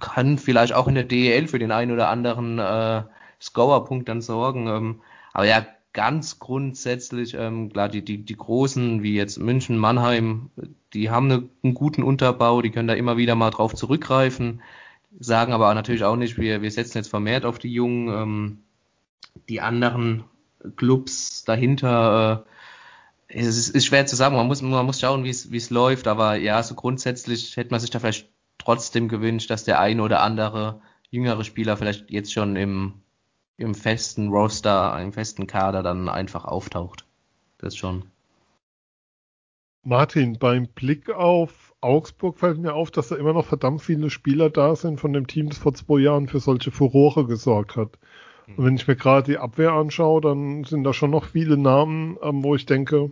[0.00, 3.04] Kann vielleicht auch in der DEL für den einen oder anderen äh,
[3.40, 4.68] Scorerpunkt dann sorgen.
[4.68, 5.00] Ähm,
[5.32, 10.50] aber ja, ganz grundsätzlich, ähm, klar, die, die, die Großen wie jetzt München, Mannheim,
[10.92, 14.60] die haben eine, einen guten Unterbau, die können da immer wieder mal drauf zurückgreifen,
[15.18, 18.08] sagen aber natürlich auch nicht, wir, wir setzen jetzt vermehrt auf die Jungen.
[18.08, 18.58] Ähm,
[19.48, 20.24] die anderen
[20.76, 22.44] Clubs dahinter,
[23.28, 26.08] äh, es ist, ist schwer zu sagen, man muss, man muss schauen, wie es läuft,
[26.08, 30.22] aber ja, so grundsätzlich hätte man sich da vielleicht trotzdem gewünscht, dass der eine oder
[30.22, 32.94] andere jüngere Spieler vielleicht jetzt schon im
[33.56, 37.06] im festen Roster, im festen Kader dann einfach auftaucht.
[37.58, 38.04] Das schon.
[39.82, 44.50] Martin, beim Blick auf Augsburg fällt mir auf, dass da immer noch verdammt viele Spieler
[44.50, 47.98] da sind von dem Team, das vor zwei Jahren für solche Furore gesorgt hat.
[48.56, 52.16] Und wenn ich mir gerade die Abwehr anschaue, dann sind da schon noch viele Namen,
[52.22, 53.10] ähm, wo ich denke,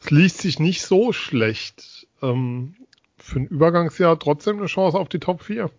[0.00, 2.08] es liest sich nicht so schlecht.
[2.22, 2.74] Ähm,
[3.16, 5.70] für ein Übergangsjahr trotzdem eine Chance auf die Top 4.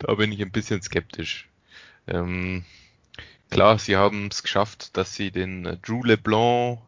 [0.00, 1.48] Da bin ich ein bisschen skeptisch.
[2.06, 2.64] Ähm,
[3.50, 6.80] klar, sie haben es geschafft, dass sie den äh, Drew LeBlanc,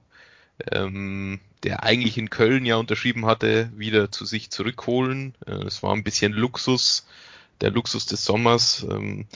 [0.70, 5.34] ähm, der eigentlich in Köln ja unterschrieben hatte, wieder zu sich zurückholen.
[5.46, 7.06] Äh, es war ein bisschen Luxus,
[7.60, 8.86] der Luxus des Sommers.
[8.90, 9.26] Ähm,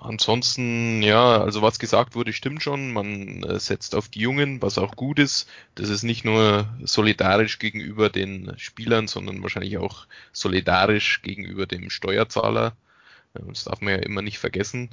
[0.00, 2.92] ansonsten, ja, also was gesagt wurde, stimmt schon.
[2.92, 5.48] Man äh, setzt auf die Jungen, was auch gut ist.
[5.74, 12.76] Das ist nicht nur solidarisch gegenüber den Spielern, sondern wahrscheinlich auch solidarisch gegenüber dem Steuerzahler.
[13.34, 14.90] Äh, das darf man ja immer nicht vergessen.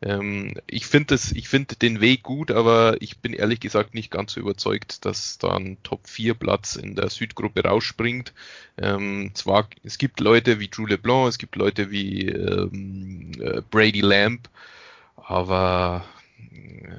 [0.00, 1.16] Ähm, ich finde
[1.48, 5.56] finde den Weg gut, aber ich bin ehrlich gesagt nicht ganz so überzeugt, dass da
[5.56, 8.32] ein Top 4 Platz in der Südgruppe rausspringt.
[8.76, 14.00] Ähm, zwar, es gibt Leute wie Drew LeBlanc, es gibt Leute wie ähm, äh, Brady
[14.00, 14.48] Lamb,
[15.16, 16.04] aber
[16.52, 16.94] äh,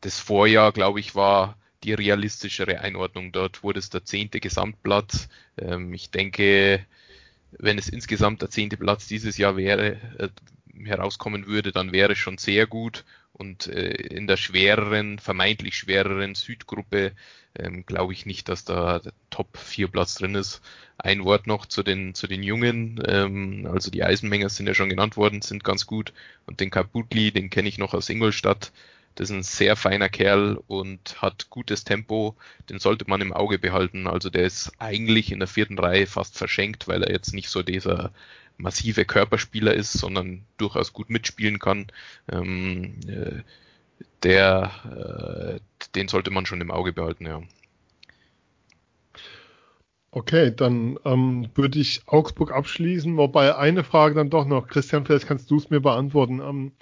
[0.00, 3.32] das Vorjahr, glaube ich, war die realistischere Einordnung.
[3.32, 5.28] Dort wurde es der zehnte Gesamtplatz.
[5.58, 6.84] Ähm, ich denke,
[7.58, 10.28] wenn es insgesamt der zehnte Platz dieses Jahr wäre, äh,
[10.84, 13.04] herauskommen würde, dann wäre es schon sehr gut.
[13.32, 17.12] Und äh, in der schwereren, vermeintlich schwereren Südgruppe
[17.58, 20.60] ähm, glaube ich nicht, dass da der Top 4 Platz drin ist.
[20.98, 23.02] Ein Wort noch zu den, zu den Jungen.
[23.06, 26.12] Ähm, also die Eisenmenger sind ja schon genannt worden, sind ganz gut.
[26.46, 28.72] Und den Kabutli, den kenne ich noch aus Ingolstadt.
[29.14, 32.36] Das ist ein sehr feiner Kerl und hat gutes Tempo.
[32.70, 34.06] Den sollte man im Auge behalten.
[34.06, 37.62] Also der ist eigentlich in der vierten Reihe fast verschenkt, weil er jetzt nicht so
[37.62, 38.12] dieser
[38.56, 41.88] massive Körperspieler ist, sondern durchaus gut mitspielen kann.
[42.30, 43.42] Ähm, äh,
[44.22, 47.42] der, äh, den sollte man schon im Auge behalten, ja.
[50.14, 55.26] Okay, dann ähm, würde ich Augsburg abschließen, wobei eine Frage dann doch noch, Christian, vielleicht
[55.26, 56.40] kannst du es mir beantworten.
[56.40, 56.72] Ähm,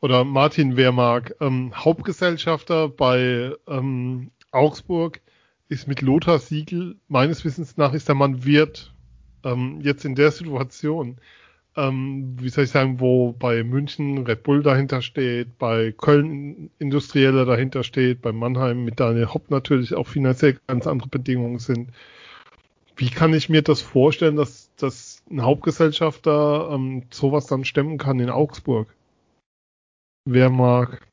[0.00, 1.34] oder Martin, wer mag.
[1.40, 5.20] Ähm, Hauptgesellschafter bei ähm, Augsburg
[5.68, 8.92] ist mit Lothar Siegel, meines Wissens nach ist der Mann Wirt
[9.44, 11.18] ähm, jetzt in der Situation,
[11.76, 17.44] ähm, wie soll ich sagen, wo bei München Red Bull dahinter steht, bei Köln Industrieller
[17.44, 21.90] dahinter steht, bei Mannheim mit Daniel Hopp natürlich auch finanziell ganz andere Bedingungen sind.
[22.96, 28.18] Wie kann ich mir das vorstellen, dass, dass ein Hauptgesellschafter ähm, sowas dann stemmen kann
[28.18, 28.88] in Augsburg?
[30.24, 31.06] Wer mag?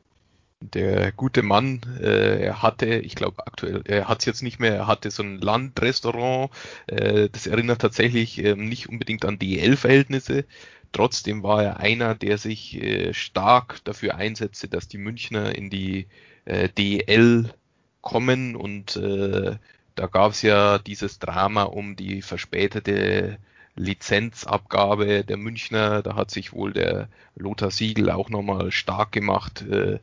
[0.61, 4.75] Der gute Mann, äh, er hatte, ich glaube aktuell, er hat es jetzt nicht mehr,
[4.75, 6.51] er hatte so ein Landrestaurant,
[6.87, 10.45] äh, das erinnert tatsächlich äh, nicht unbedingt an DEL-Verhältnisse.
[10.93, 16.07] Trotzdem war er einer, der sich äh, stark dafür einsetzte, dass die Münchner in die
[16.45, 17.53] äh, DEL
[18.01, 19.57] kommen und äh,
[19.95, 23.37] da gab es ja dieses Drama um die verspätete
[23.77, 26.01] Lizenzabgabe der Münchner.
[26.01, 29.99] Da hat sich wohl der Lothar Siegel auch nochmal stark gemacht, äh,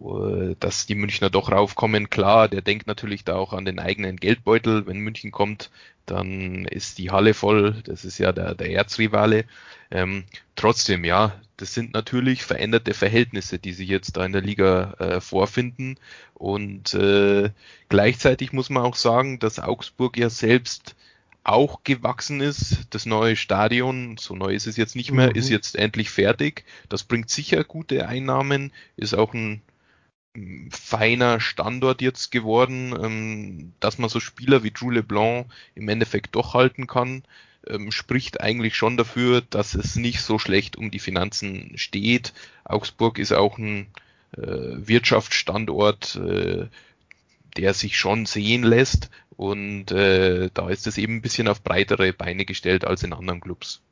[0.00, 2.10] äh, dass die Münchner doch raufkommen.
[2.10, 4.86] Klar, der denkt natürlich da auch an den eigenen Geldbeutel.
[4.86, 5.70] Wenn München kommt,
[6.04, 7.82] dann ist die Halle voll.
[7.84, 9.44] Das ist ja der, der Erzrivale.
[9.90, 10.24] Ähm,
[10.56, 15.20] trotzdem, ja, das sind natürlich veränderte Verhältnisse, die sich jetzt da in der Liga äh,
[15.20, 15.96] vorfinden.
[16.34, 17.50] Und äh,
[17.88, 20.95] gleichzeitig muss man auch sagen, dass Augsburg ja selbst
[21.46, 22.86] auch gewachsen ist.
[22.90, 25.36] Das neue Stadion, so neu ist es jetzt nicht mehr, mhm.
[25.36, 26.64] ist jetzt endlich fertig.
[26.88, 29.62] Das bringt sicher gute Einnahmen, ist auch ein
[30.70, 36.52] feiner Standort jetzt geworden, ähm, dass man so Spieler wie Drew LeBlanc im Endeffekt doch
[36.52, 37.22] halten kann,
[37.66, 42.34] ähm, spricht eigentlich schon dafür, dass es nicht so schlecht um die Finanzen steht.
[42.64, 43.86] Augsburg ist auch ein
[44.36, 46.66] äh, Wirtschaftsstandort, äh,
[47.56, 52.12] der sich schon sehen lässt und äh, da ist es eben ein bisschen auf breitere
[52.12, 53.82] Beine gestellt als in anderen Clubs.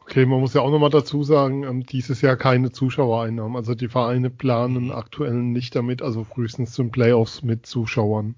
[0.00, 3.56] Okay, man muss ja auch nochmal dazu sagen, ähm, dieses Jahr keine Zuschauereinnahmen.
[3.56, 4.92] Also die Vereine planen mhm.
[4.92, 8.34] aktuell nicht damit, also frühestens zum Playoffs mit Zuschauern.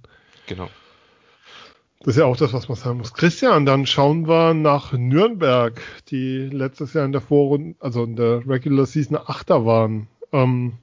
[0.46, 0.68] Genau.
[2.00, 3.14] Das ist ja auch das, was man sagen muss.
[3.14, 8.46] Christian, dann schauen wir nach Nürnberg, die letztes Jahr in der Vorrunde, also in der
[8.46, 10.06] Regular Season Achter waren.
[10.30, 10.74] Ähm,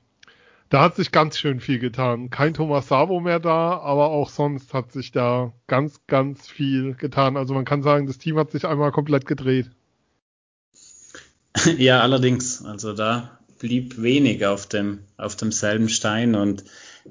[0.71, 2.29] da hat sich ganz schön viel getan.
[2.29, 7.35] Kein Thomas Sabo mehr da, aber auch sonst hat sich da ganz, ganz viel getan.
[7.35, 9.69] Also man kann sagen, das Team hat sich einmal komplett gedreht.
[11.77, 12.63] Ja, allerdings.
[12.63, 16.63] Also da blieb wenig auf dem, auf demselben Stein und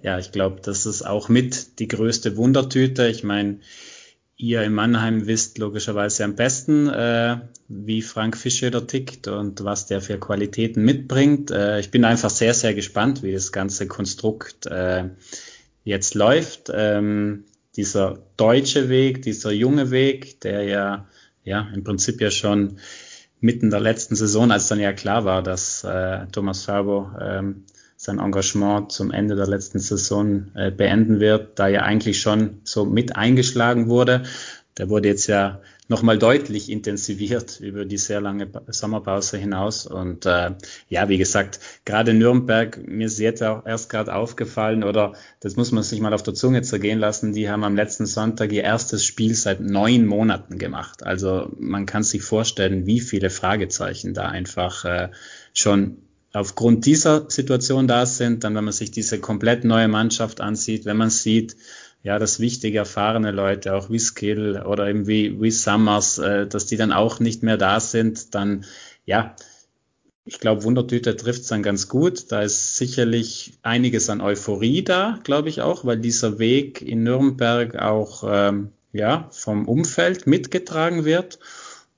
[0.02, 3.06] ja, ich glaube, das ist auch mit die größte Wundertüte.
[3.08, 3.58] Ich meine,
[4.40, 10.00] ihr in Mannheim wisst logischerweise am besten, äh, wie Frank Fischöder tickt und was der
[10.00, 11.50] für Qualitäten mitbringt.
[11.50, 15.10] Äh, ich bin einfach sehr, sehr gespannt, wie das ganze Konstrukt äh,
[15.84, 16.70] jetzt läuft.
[16.72, 17.44] Ähm,
[17.76, 21.06] dieser deutsche Weg, dieser junge Weg, der ja,
[21.44, 22.78] ja im Prinzip ja schon
[23.40, 27.64] mitten der letzten Saison, als dann ja klar war, dass äh, Thomas Fabo ähm,
[28.02, 32.86] sein Engagement zum Ende der letzten Saison äh, beenden wird, da ja eigentlich schon so
[32.86, 34.22] mit eingeschlagen wurde.
[34.78, 39.84] Der wurde jetzt ja nochmal deutlich intensiviert über die sehr lange Sommerpause hinaus.
[39.84, 40.52] Und äh,
[40.88, 45.70] ja, wie gesagt, gerade Nürnberg, mir ist jetzt auch erst gerade aufgefallen, oder das muss
[45.70, 49.04] man sich mal auf der Zunge zergehen lassen, die haben am letzten Sonntag ihr erstes
[49.04, 51.02] Spiel seit neun Monaten gemacht.
[51.02, 55.10] Also man kann sich vorstellen, wie viele Fragezeichen da einfach äh,
[55.52, 55.98] schon
[56.32, 60.96] aufgrund dieser Situation da sind, dann wenn man sich diese komplett neue Mannschaft ansieht, wenn
[60.96, 61.56] man sieht,
[62.02, 66.66] ja, dass wichtige, erfahrene Leute, auch wie Skill oder eben wie, wie Summers, äh, dass
[66.66, 68.64] die dann auch nicht mehr da sind, dann,
[69.04, 69.34] ja,
[70.24, 72.30] ich glaube, Wundertüte trifft es dann ganz gut.
[72.30, 77.76] Da ist sicherlich einiges an Euphorie da, glaube ich auch, weil dieser Weg in Nürnberg
[77.76, 81.38] auch, ähm, ja, vom Umfeld mitgetragen wird.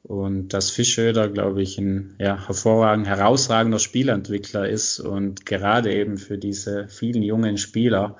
[0.02, 6.38] Und dass Fischöder, glaube ich, ein ja, hervorragend, herausragender Spielentwickler ist und gerade eben für
[6.38, 8.16] diese vielen jungen Spieler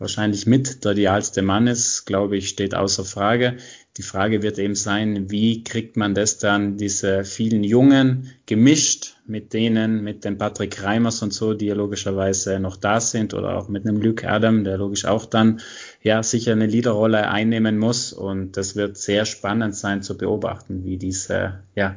[0.00, 3.58] wahrscheinlich mit der idealste Mann ist, glaube ich, steht außer Frage.
[3.96, 9.52] Die Frage wird eben sein, wie kriegt man das dann, diese vielen Jungen, gemischt mit
[9.52, 13.68] denen, mit den Patrick Reimers und so, die ja logischerweise noch da sind, oder auch
[13.68, 15.60] mit einem Luke Adam, der logisch auch dann
[16.02, 18.12] ja sicher eine Leaderrolle einnehmen muss.
[18.12, 21.96] Und das wird sehr spannend sein zu beobachten, wie diese, ja,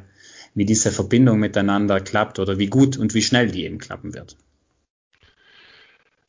[0.54, 4.36] wie diese Verbindung miteinander klappt oder wie gut und wie schnell die eben klappen wird.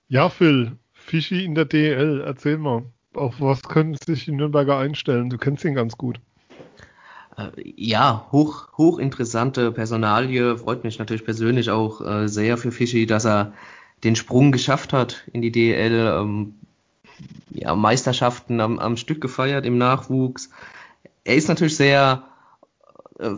[0.08, 2.84] Ja, Phil, Fischi in der DL, erzähl mal.
[3.14, 5.30] Auf was können sich die Nürnberger einstellen?
[5.30, 6.20] Du kennst ihn ganz gut.
[7.38, 10.58] Äh, ja, hoch, hochinteressante Personalie.
[10.58, 13.54] Freut mich natürlich persönlich auch äh, sehr für Fischi, dass er
[14.04, 16.20] den Sprung geschafft hat in die DL.
[16.20, 16.56] Ähm,
[17.50, 20.50] ja, Meisterschaften am, am Stück gefeiert im Nachwuchs.
[21.24, 22.24] Er ist natürlich sehr
[23.20, 23.32] äh,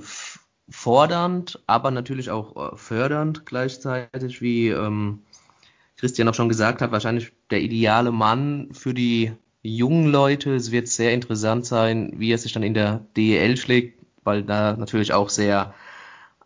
[0.69, 5.19] fordernd, aber natürlich auch äh, fördernd gleichzeitig, wie ähm,
[5.97, 9.33] Christian auch schon gesagt hat, wahrscheinlich der ideale Mann für die
[9.75, 10.56] jungen Leute.
[10.56, 13.97] Es wird sehr interessant sein, wie er sich dann in der DEL schlägt.
[14.23, 15.73] weil da natürlich auch sehr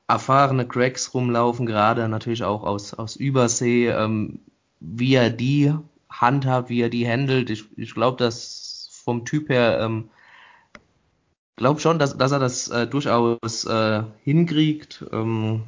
[0.07, 4.39] erfahrene Cracks rumlaufen, gerade natürlich auch aus, aus Übersee, ähm,
[4.79, 5.73] wie er die
[6.09, 7.49] handhabt, wie er die handelt.
[7.49, 10.09] Ich, ich glaube, dass vom Typ her, ähm,
[11.55, 15.05] glaube schon, dass, dass er das äh, durchaus äh, hinkriegt.
[15.11, 15.63] Ähm,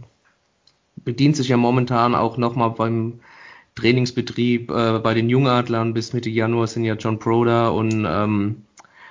[0.97, 3.21] bedient sich ja momentan auch nochmal beim
[3.75, 5.93] Trainingsbetrieb äh, bei den Jungadlern.
[5.93, 8.63] Bis Mitte Januar sind ja John Broder und ähm,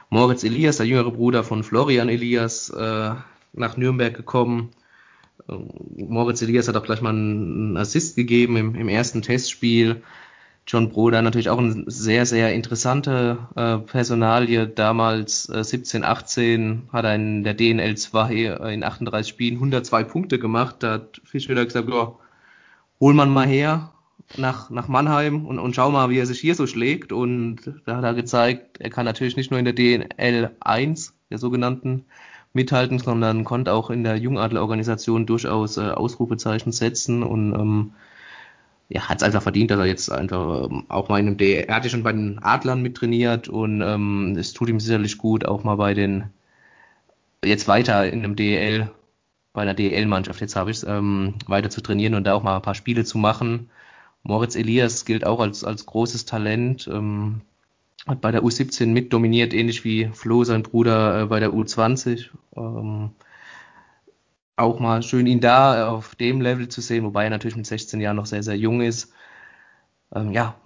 [0.09, 3.11] Moritz Elias, der jüngere Bruder von Florian Elias, äh,
[3.55, 4.71] nach Nürnberg gekommen.
[5.49, 5.55] Äh,
[5.97, 10.03] Moritz Elias hat auch gleich mal einen Assist gegeben im, im ersten Testspiel.
[10.67, 14.69] John Broder natürlich auch eine sehr, sehr interessante äh, Personalie.
[14.69, 20.05] Damals äh, 17, 18 hat er in der DNL 2 äh, in 38 Spielen 102
[20.05, 20.77] Punkte gemacht.
[20.79, 22.19] Da hat Fischwiller gesagt, oh,
[23.01, 23.92] hol man mal her
[24.37, 27.13] nach, nach Mannheim und, und schau mal, wie er sich hier so schlägt.
[27.13, 31.39] Und da hat er gezeigt, er kann natürlich nicht nur in der DNL 1, der
[31.39, 32.05] sogenannten,
[32.53, 37.93] mithalten, sondern konnte auch in der Jungadlerorganisation durchaus äh, Ausrufezeichen setzen und ähm,
[38.89, 41.65] ja, hat es einfach verdient, dass er jetzt einfach ähm, auch mal in dem DL,
[41.67, 45.65] er hatte schon bei den Adlern mittrainiert und ähm, es tut ihm sicherlich gut, auch
[45.65, 46.25] mal bei den
[47.45, 48.91] jetzt weiter in einem DL,
[49.55, 52.57] bei einer DL-Mannschaft, jetzt habe ich es, ähm, weiter zu trainieren und da auch mal
[52.57, 53.71] ein paar Spiele zu machen.
[54.23, 57.41] Moritz Elias gilt auch als, als großes Talent, ähm,
[58.07, 62.31] hat bei der U17 mit dominiert, ähnlich wie Flo, sein Bruder, äh, bei der U20.
[62.57, 63.11] Ähm,
[64.57, 68.01] auch mal schön, ihn da auf dem Level zu sehen, wobei er natürlich mit 16
[68.01, 69.13] Jahren noch sehr, sehr jung ist.
[70.15, 70.57] Ähm, ja,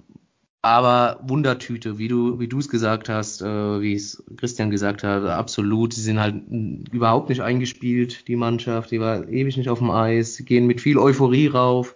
[0.66, 5.24] aber Wundertüte, wie du, wie du es gesagt hast, äh, wie es Christian gesagt hat,
[5.24, 5.94] absolut.
[5.94, 6.42] Sie sind halt
[6.90, 8.90] überhaupt nicht eingespielt, die Mannschaft.
[8.90, 10.34] Die war ewig nicht auf dem Eis.
[10.34, 11.94] Sie gehen mit viel Euphorie rauf.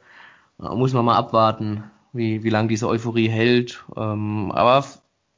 [0.60, 3.84] Da muss man mal abwarten, wie, wie lange diese Euphorie hält.
[3.96, 4.84] Ähm, aber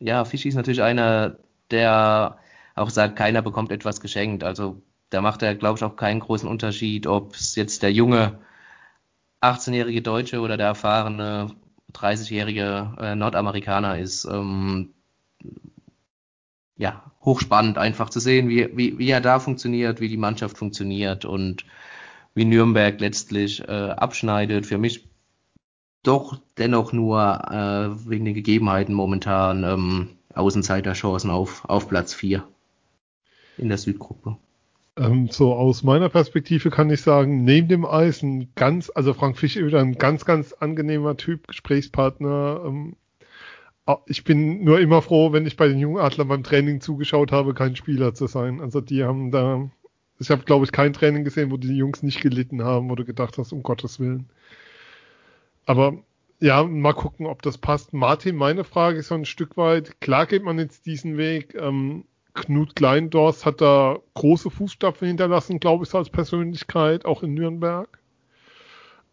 [0.00, 1.36] ja, Fischi ist natürlich einer,
[1.70, 2.38] der
[2.74, 4.42] auch sagt, keiner bekommt etwas geschenkt.
[4.44, 8.40] Also da macht er, glaube ich, auch keinen großen Unterschied, ob es jetzt der junge
[9.42, 11.48] 18-jährige Deutsche oder der erfahrene
[11.92, 14.24] 30-jährige äh, Nordamerikaner ist.
[14.24, 14.94] Ähm,
[16.76, 21.24] ja, hochspannend einfach zu sehen, wie, wie, wie er da funktioniert, wie die Mannschaft funktioniert
[21.24, 21.64] und
[22.34, 24.66] wie Nürnberg letztlich äh, abschneidet.
[24.66, 25.11] Für mich
[26.02, 32.44] doch dennoch nur äh, wegen den Gegebenheiten momentan ähm, Außenseiterchancen auf, auf Platz 4
[33.58, 34.36] in der Südgruppe.
[34.96, 39.38] Ähm, so aus meiner Perspektive kann ich sagen, neben dem Eis ein ganz, also Frank
[39.38, 42.62] Fisch ist wieder ein ganz, ganz angenehmer Typ, Gesprächspartner.
[42.66, 42.96] Ähm,
[43.86, 47.54] ah, ich bin nur immer froh, wenn ich bei den Jungadlern beim Training zugeschaut habe,
[47.54, 48.60] kein Spieler zu sein.
[48.60, 49.70] Also die haben da,
[50.18, 53.04] ich habe glaube ich kein Training gesehen, wo die Jungs nicht gelitten haben, wo du
[53.04, 54.28] gedacht hast, um Gottes Willen.
[55.66, 55.98] Aber
[56.40, 57.92] ja, mal gucken, ob das passt.
[57.92, 61.54] Martin, meine Frage ist so ein Stück weit, klar geht man jetzt diesen Weg.
[61.54, 67.98] Ähm, Knut Kleindorst hat da große Fußstapfen hinterlassen, glaube ich, als Persönlichkeit, auch in Nürnberg.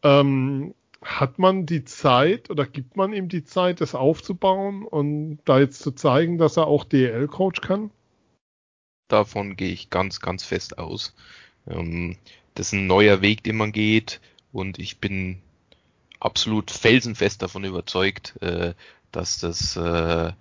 [0.04, 5.60] Ähm, hat man die Zeit oder gibt man ihm die Zeit, das aufzubauen und da
[5.60, 7.92] jetzt zu zeigen, dass er auch DL-Coach kann?
[9.08, 11.16] Davon gehe ich ganz, ganz fest aus.
[11.68, 12.18] Ähm,
[12.56, 14.20] das ist ein neuer Weg, den man geht
[14.52, 15.42] und ich bin
[16.20, 18.74] absolut felsenfest davon überzeugt, äh,
[19.12, 20.32] dass das äh,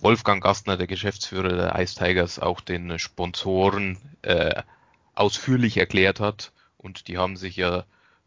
[0.00, 4.62] Wolfgang Gastner, der Geschäftsführer der Ice Tigers, auch den Sponsoren äh,
[5.14, 6.52] ausführlich erklärt hat.
[6.76, 7.84] Und die haben sich ja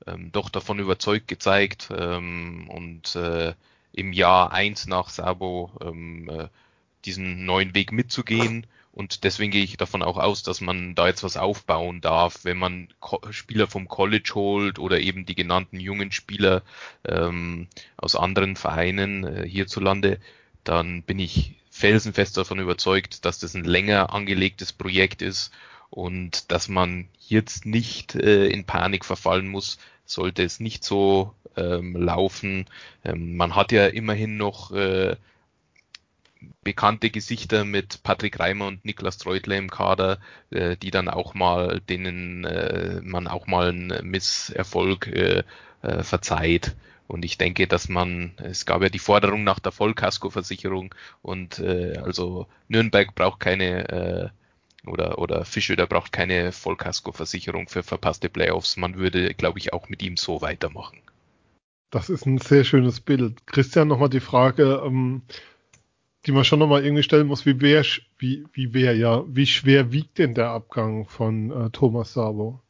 [0.08, 3.54] ähm, doch davon überzeugt gezeigt ähm, und äh,
[3.94, 6.48] im Jahr eins nach Sabo ähm, äh,
[7.06, 8.66] diesen neuen Weg mitzugehen.
[8.92, 12.58] Und deswegen gehe ich davon auch aus, dass man da jetzt was aufbauen darf, wenn
[12.58, 16.64] man Co Spieler vom College holt oder eben die genannten jungen Spieler
[17.08, 20.20] ähm, aus anderen Vereinen äh, hierzulande,
[20.64, 25.52] dann bin ich felsenfest davon überzeugt, dass das ein länger angelegtes Projekt ist
[25.90, 31.96] und dass man jetzt nicht äh, in Panik verfallen muss, sollte es nicht so ähm,
[31.96, 32.66] laufen.
[33.06, 35.16] Ähm, man hat ja immerhin noch äh,
[36.64, 40.20] bekannte Gesichter mit Patrick Reimer und Niklas Treutler im Kader,
[40.52, 45.44] äh, die dann auch mal, denen äh, man auch mal einen Misserfolg äh,
[45.82, 46.76] äh, verzeiht.
[47.08, 51.98] Und ich denke, dass man, es gab ja die Forderung nach der Vollkaskoversicherung und äh,
[51.98, 54.30] also Nürnberg braucht keine äh,
[54.88, 58.78] oder, oder Fischöder braucht keine Vollkaskoversicherung für verpasste Playoffs.
[58.78, 61.00] Man würde, glaube ich, auch mit ihm so weitermachen.
[61.90, 63.46] Das ist ein sehr schönes Bild.
[63.48, 65.24] Christian, nochmal die Frage, ähm,
[66.26, 67.84] die man schon nochmal irgendwie stellen muss, wie wer,
[68.18, 72.62] wie, wie wer, ja, wie schwer wiegt denn der Abgang von äh, Thomas Sabo?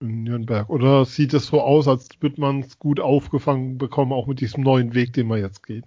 [0.00, 0.68] in Nürnberg?
[0.68, 4.62] Oder sieht es so aus, als würde man es gut aufgefangen bekommen, auch mit diesem
[4.62, 5.84] neuen Weg, den man jetzt geht?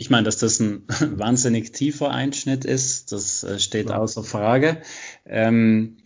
[0.00, 3.98] ich meine, dass das ein wahnsinnig tiefer Einschnitt ist, das äh, steht ja.
[3.98, 4.80] außer Frage.
[5.26, 5.98] Ähm,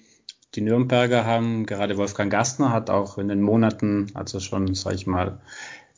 [0.56, 5.06] die Nürnberger haben, gerade Wolfgang Gastner hat auch in den Monaten, also schon, sag ich
[5.06, 5.40] mal,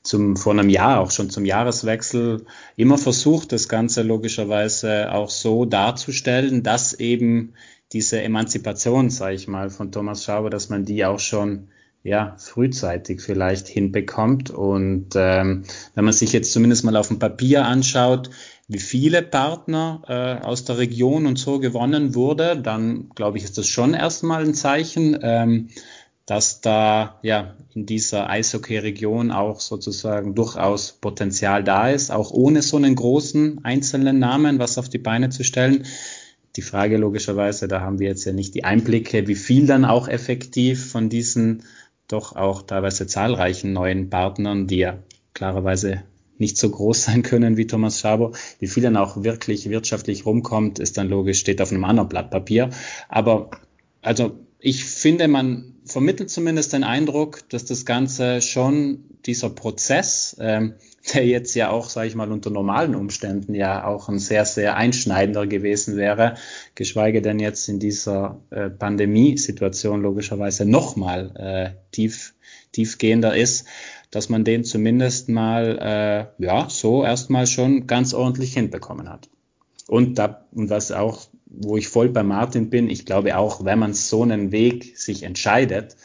[0.07, 2.47] zum, vor einem Jahr, auch schon zum Jahreswechsel,
[2.77, 7.55] immer versucht, das Ganze logischerweise auch so darzustellen, dass eben
[7.93, 11.69] diese Emanzipation, sage ich mal, von Thomas Schauber, dass man die auch schon
[12.07, 14.51] ja, frühzeitig vielleicht hinbekommt.
[14.51, 18.31] Und ähm, wenn man sich jetzt zumindest mal auf dem Papier anschaut,
[18.69, 23.59] wie viele Partner äh, aus der Region und so gewonnen wurde, dann glaube ich, ist
[23.59, 25.69] das schon erstmal ein Zeichen, ähm,
[26.27, 32.77] dass da ja in dieser Eishockey-Region auch sozusagen durchaus Potenzial da ist, auch ohne so
[32.77, 35.87] einen großen einzelnen Namen was auf die Beine zu stellen.
[36.57, 40.09] Die Frage logischerweise, da haben wir jetzt ja nicht die Einblicke, wie viel dann auch
[40.09, 41.63] effektiv von diesen
[42.09, 44.99] doch auch teilweise zahlreichen neuen Partnern, die ja
[45.33, 46.03] klarerweise
[46.39, 48.33] nicht so groß sein können wie Thomas Schaber.
[48.59, 52.33] Wie viel dann auch wirklich wirtschaftlich rumkommt, ist dann logisch, steht auf einem anderen Blatt
[52.33, 52.71] Papier.
[53.09, 53.51] Aber
[54.03, 60.75] also ich finde, man vermittelt zumindest den Eindruck, dass das Ganze schon dieser Prozess, ähm,
[61.15, 64.77] der jetzt ja auch, sage ich mal, unter normalen Umständen ja auch ein sehr, sehr
[64.77, 66.35] einschneidender gewesen wäre,
[66.75, 72.35] geschweige denn jetzt in dieser äh, Pandemiesituation logischerweise nochmal äh, tief,
[72.73, 73.67] tiefgehender ist,
[74.11, 79.29] dass man den zumindest mal, äh, ja, so erstmal schon ganz ordentlich hinbekommen hat.
[79.89, 82.91] Und da, und was auch wo ich voll bei Martin bin.
[82.91, 85.97] Ich glaube auch, wenn man so einen Weg sich entscheidet,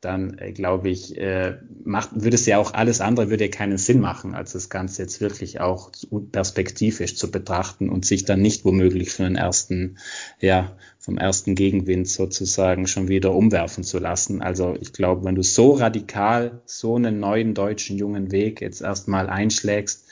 [0.00, 3.78] dann äh, glaube ich, äh, macht, würde es ja auch alles andere würde ja keinen
[3.78, 5.90] Sinn machen, als das Ganze jetzt wirklich auch
[6.30, 9.98] perspektivisch zu betrachten und sich dann nicht womöglich für den ersten,
[10.40, 14.40] ja, vom ersten Gegenwind sozusagen schon wieder umwerfen zu lassen.
[14.40, 19.28] Also ich glaube, wenn du so radikal so einen neuen deutschen jungen Weg jetzt erstmal
[19.28, 20.06] einschlägst,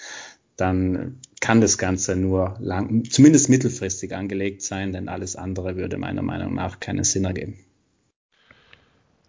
[0.56, 6.22] dann kann das Ganze nur lang, zumindest mittelfristig angelegt sein, denn alles andere würde meiner
[6.22, 7.58] Meinung nach keinen Sinn ergeben.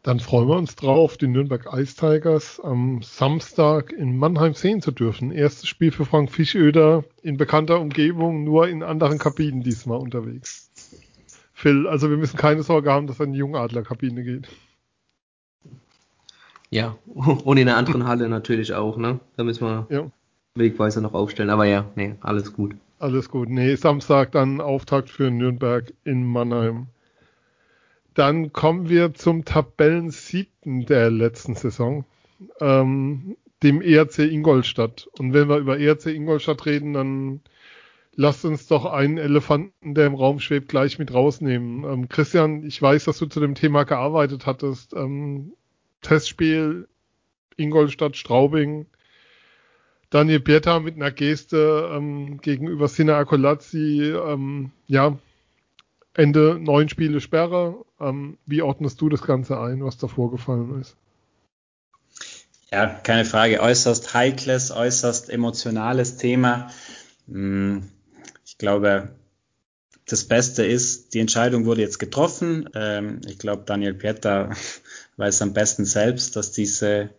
[0.04, 4.92] Dann freuen wir uns drauf, die Nürnberg Ice Tigers am Samstag in Mannheim sehen zu
[4.92, 5.32] dürfen.
[5.34, 10.72] Erstes Spiel für Frank Fischöder in bekannter Umgebung, nur in anderen Kabinen diesmal unterwegs.
[11.52, 14.48] Phil, also wir müssen keine Sorge haben, dass er in die Jungadler-Kabine geht.
[16.70, 19.20] Ja, und in einer anderen Halle natürlich auch, ne?
[19.36, 20.12] Da müssen wir ja.
[20.58, 21.50] Wegweiser noch aufstellen.
[21.50, 22.76] Aber ja, nee, alles gut.
[23.00, 23.50] Alles gut.
[23.50, 26.88] Nee, Samstag dann Auftakt für Nürnberg in Mannheim.
[28.14, 32.06] Dann kommen wir zum Tabellensiebten der letzten Saison,
[32.60, 35.08] ähm, dem ERC Ingolstadt.
[35.20, 37.42] Und wenn wir über ERC Ingolstadt reden, dann
[38.16, 41.84] lasst uns doch einen Elefanten, der im Raum schwebt, gleich mit rausnehmen.
[41.84, 44.94] Ähm, Christian, ich weiß, dass du zu dem Thema gearbeitet hattest.
[44.94, 45.54] Ähm,
[46.02, 46.88] Testspiel
[47.56, 48.88] Ingolstadt, Straubing,
[50.10, 55.18] Daniel Pieta mit einer Geste ähm, gegenüber Sina Akolazzi, ähm, ja,
[56.14, 57.86] Ende neun Spiele Sperre.
[58.00, 60.96] Ähm, wie ordnest du das Ganze ein, was da vorgefallen ist?
[62.72, 63.62] Ja, keine Frage.
[63.62, 66.70] Äußerst heikles, äußerst emotionales Thema.
[67.28, 67.90] Hm,
[68.46, 69.10] ich glaube,
[70.06, 72.70] das Beste ist, die Entscheidung wurde jetzt getroffen.
[72.74, 74.52] Ähm, ich glaube, Daniel Pieta
[75.18, 77.10] weiß am besten selbst, dass diese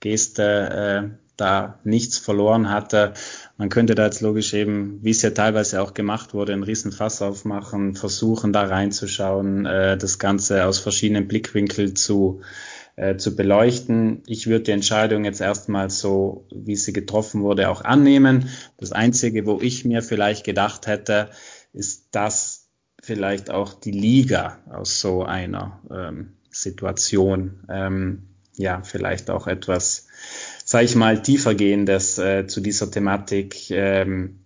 [0.00, 3.14] Geste äh, da nichts verloren hatte.
[3.58, 6.92] Man könnte da jetzt logisch eben, wie es ja teilweise auch gemacht wurde, einen riesen
[6.92, 12.40] Fass aufmachen, versuchen da reinzuschauen, äh, das Ganze aus verschiedenen Blickwinkeln zu,
[12.96, 14.22] äh, zu beleuchten.
[14.26, 18.48] Ich würde die Entscheidung jetzt erstmal so, wie sie getroffen wurde, auch annehmen.
[18.78, 21.30] Das Einzige, wo ich mir vielleicht gedacht hätte,
[21.72, 22.68] ist, dass
[23.02, 30.06] vielleicht auch die Liga aus so einer ähm, Situation ähm, ja vielleicht auch etwas
[30.72, 34.40] sage ich mal, tiefergehendes äh, zu dieser Thematik ähm,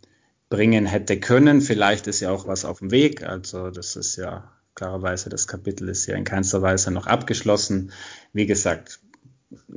[0.49, 1.61] bringen hätte können.
[1.61, 3.23] Vielleicht ist ja auch was auf dem Weg.
[3.23, 7.93] Also das ist ja klarerweise, das Kapitel ist ja in keinster Weise noch abgeschlossen.
[8.33, 8.99] Wie gesagt,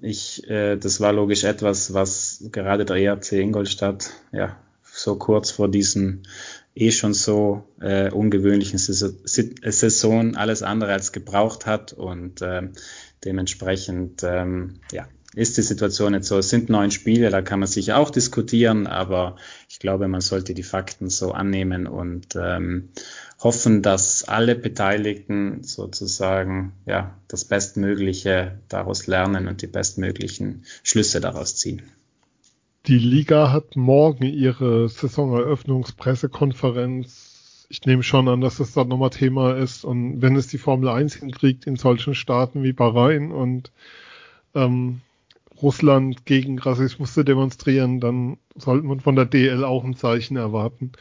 [0.02, 5.70] ich, äh, das war logisch etwas, was gerade der ERC Ingolstadt ja so kurz vor
[5.70, 6.24] diesem
[6.74, 12.70] eh schon so äh, ungewöhnlichen Saison alles andere als gebraucht hat und äh,
[13.24, 16.38] dementsprechend ähm, ja ist die Situation jetzt so.
[16.38, 19.36] Es sind neun Spiele, da kann man sicher auch diskutieren, aber
[19.70, 22.90] ich glaube, man sollte die Fakten so annehmen und ähm,
[23.40, 31.56] hoffen, dass alle Beteiligten sozusagen ja das Bestmögliche daraus lernen und die bestmöglichen Schlüsse daraus
[31.56, 31.84] ziehen.
[32.88, 37.68] Die Liga hat morgen ihre Saisoneröffnungspressekonferenz.
[37.70, 39.86] Ich nehme schon an, dass das dort nochmal Thema ist.
[39.86, 43.72] Und wenn es die Formel 1 hinkriegt in solchen Staaten wie Bahrain und
[44.56, 45.02] ähm,
[45.62, 50.92] Russland gegen Rassismus zu demonstrieren, dann sollte man von der DL auch ein Zeichen erwarten,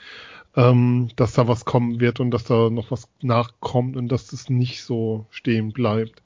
[0.57, 4.51] ähm, dass da was kommen wird und dass da noch was nachkommt und dass das
[4.51, 6.23] nicht so stehen bleibt.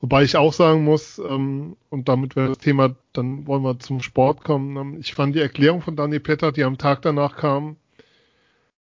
[0.00, 4.02] Wobei ich auch sagen muss, ähm, und damit wäre das Thema, dann wollen wir zum
[4.02, 4.76] Sport kommen.
[4.76, 7.76] Ähm, ich fand die Erklärung von Dani Petter, die am Tag danach kam,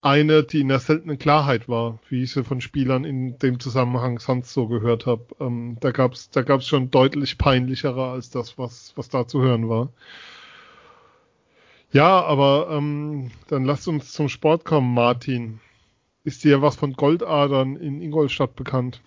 [0.07, 4.21] eine, die in der seltenen Klarheit war, wie ich sie von Spielern in dem Zusammenhang
[4.21, 5.27] sonst so gehört habe.
[5.41, 9.69] Ähm, da gab's, da gab's schon deutlich peinlichere als das, was, was da zu hören
[9.69, 9.91] war.
[11.93, 15.61] Ja, aber ähm, dann lasst uns zum Sport kommen, Martin.
[16.25, 19.01] Ist dir was von Goldadern in Ingolstadt bekannt?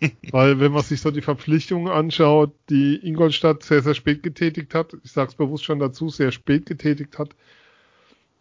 [0.30, 4.96] Weil wenn man sich so die Verpflichtungen anschaut, die Ingolstadt sehr, sehr spät getätigt hat,
[5.02, 7.30] ich sage es bewusst schon dazu, sehr spät getätigt hat,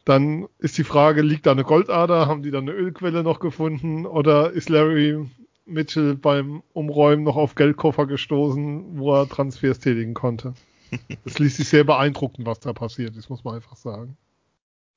[0.06, 2.28] dann ist die Frage, liegt da eine Goldader?
[2.28, 4.06] Haben die da eine Ölquelle noch gefunden?
[4.06, 5.26] Oder ist Larry
[5.66, 10.54] Mitchell beim Umräumen noch auf Geldkoffer gestoßen, wo er Transfers tätigen konnte?
[11.24, 14.18] Es liest sich sehr beeindruckend, was da passiert ist, muss man einfach sagen.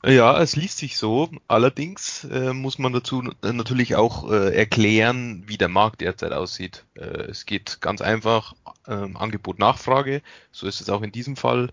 [0.04, 1.30] Ja, es liest sich so.
[1.46, 6.84] Allerdings äh, muss man dazu natürlich auch äh, erklären, wie der Markt derzeit aussieht.
[6.94, 8.54] Äh, es geht ganz einfach
[8.88, 10.22] ähm, Angebot-Nachfrage.
[10.50, 11.70] So ist es auch in diesem Fall.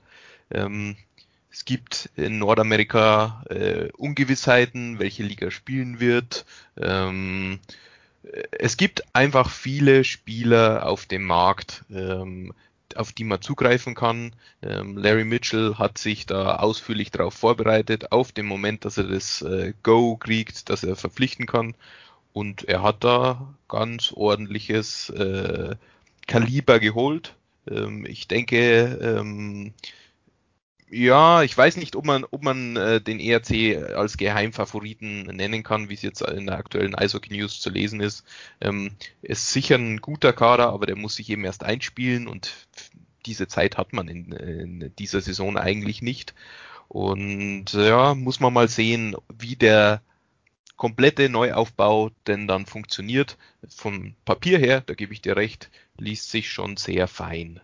[0.51, 0.95] Ähm,
[1.51, 6.45] es gibt in Nordamerika äh, Ungewissheiten, welche Liga spielen wird.
[6.77, 7.59] Ähm,
[8.51, 11.83] es gibt einfach viele Spieler auf dem Markt.
[11.91, 12.53] Ähm,
[12.95, 14.33] auf die man zugreifen kann.
[14.61, 19.41] Ähm, Larry Mitchell hat sich da ausführlich darauf vorbereitet, auf den Moment, dass er das
[19.41, 21.75] äh, Go kriegt, dass er verpflichten kann.
[22.33, 25.75] Und er hat da ganz ordentliches äh,
[26.27, 27.35] Kaliber geholt.
[27.69, 29.73] Ähm, ich denke, ähm,
[30.91, 35.89] ja, ich weiß nicht, ob man, ob man äh, den ERC als Geheimfavoriten nennen kann,
[35.89, 38.23] wie es jetzt in der aktuellen Eishockey News zu lesen ist.
[38.61, 42.53] Ähm, ist sicher ein guter Kader, aber der muss sich eben erst einspielen und
[43.25, 46.33] diese Zeit hat man in, in dieser Saison eigentlich nicht.
[46.87, 50.01] Und ja, muss man mal sehen, wie der
[50.75, 53.37] komplette Neuaufbau denn dann funktioniert.
[53.67, 57.59] Vom Papier her, da gebe ich dir recht, liest sich schon sehr fein.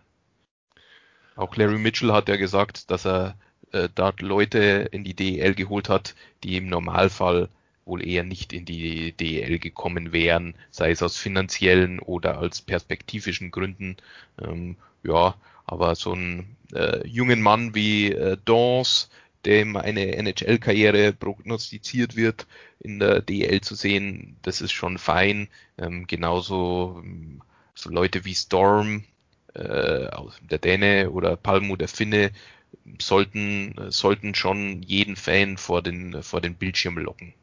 [1.36, 3.36] Auch Larry Mitchell hat ja gesagt, dass er
[3.72, 7.48] äh, dort Leute in die DEL geholt hat, die im Normalfall
[7.84, 13.50] wohl eher nicht in die DEL gekommen wären, sei es aus finanziellen oder als perspektivischen
[13.50, 13.96] Gründen.
[14.42, 19.08] Ähm, ja, aber so einen äh, jungen Mann wie äh, Dawes,
[19.44, 22.46] dem eine NHL-Karriere prognostiziert wird,
[22.80, 25.48] in der DL zu sehen, das ist schon fein.
[25.78, 27.42] Ähm, genauso ähm,
[27.74, 29.04] so Leute wie Storm,
[29.56, 30.10] äh,
[30.50, 32.30] der Däne oder Palmu der Finne
[33.00, 37.34] sollten, sollten schon jeden Fan vor den, vor den Bildschirm locken.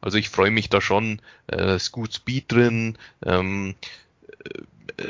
[0.00, 3.74] Also ich freue mich da schon, äh, ist gut Speed drin, ähm,
[4.96, 5.02] äh,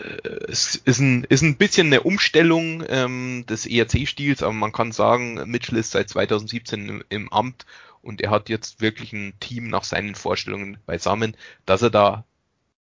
[0.48, 5.42] es ist ein, ist ein bisschen eine Umstellung ähm, des ERC-Stils, aber man kann sagen,
[5.50, 7.66] Mitchell ist seit 2017 im, im, Amt
[8.02, 11.36] und er hat jetzt wirklich ein Team nach seinen Vorstellungen beisammen,
[11.66, 12.24] dass er da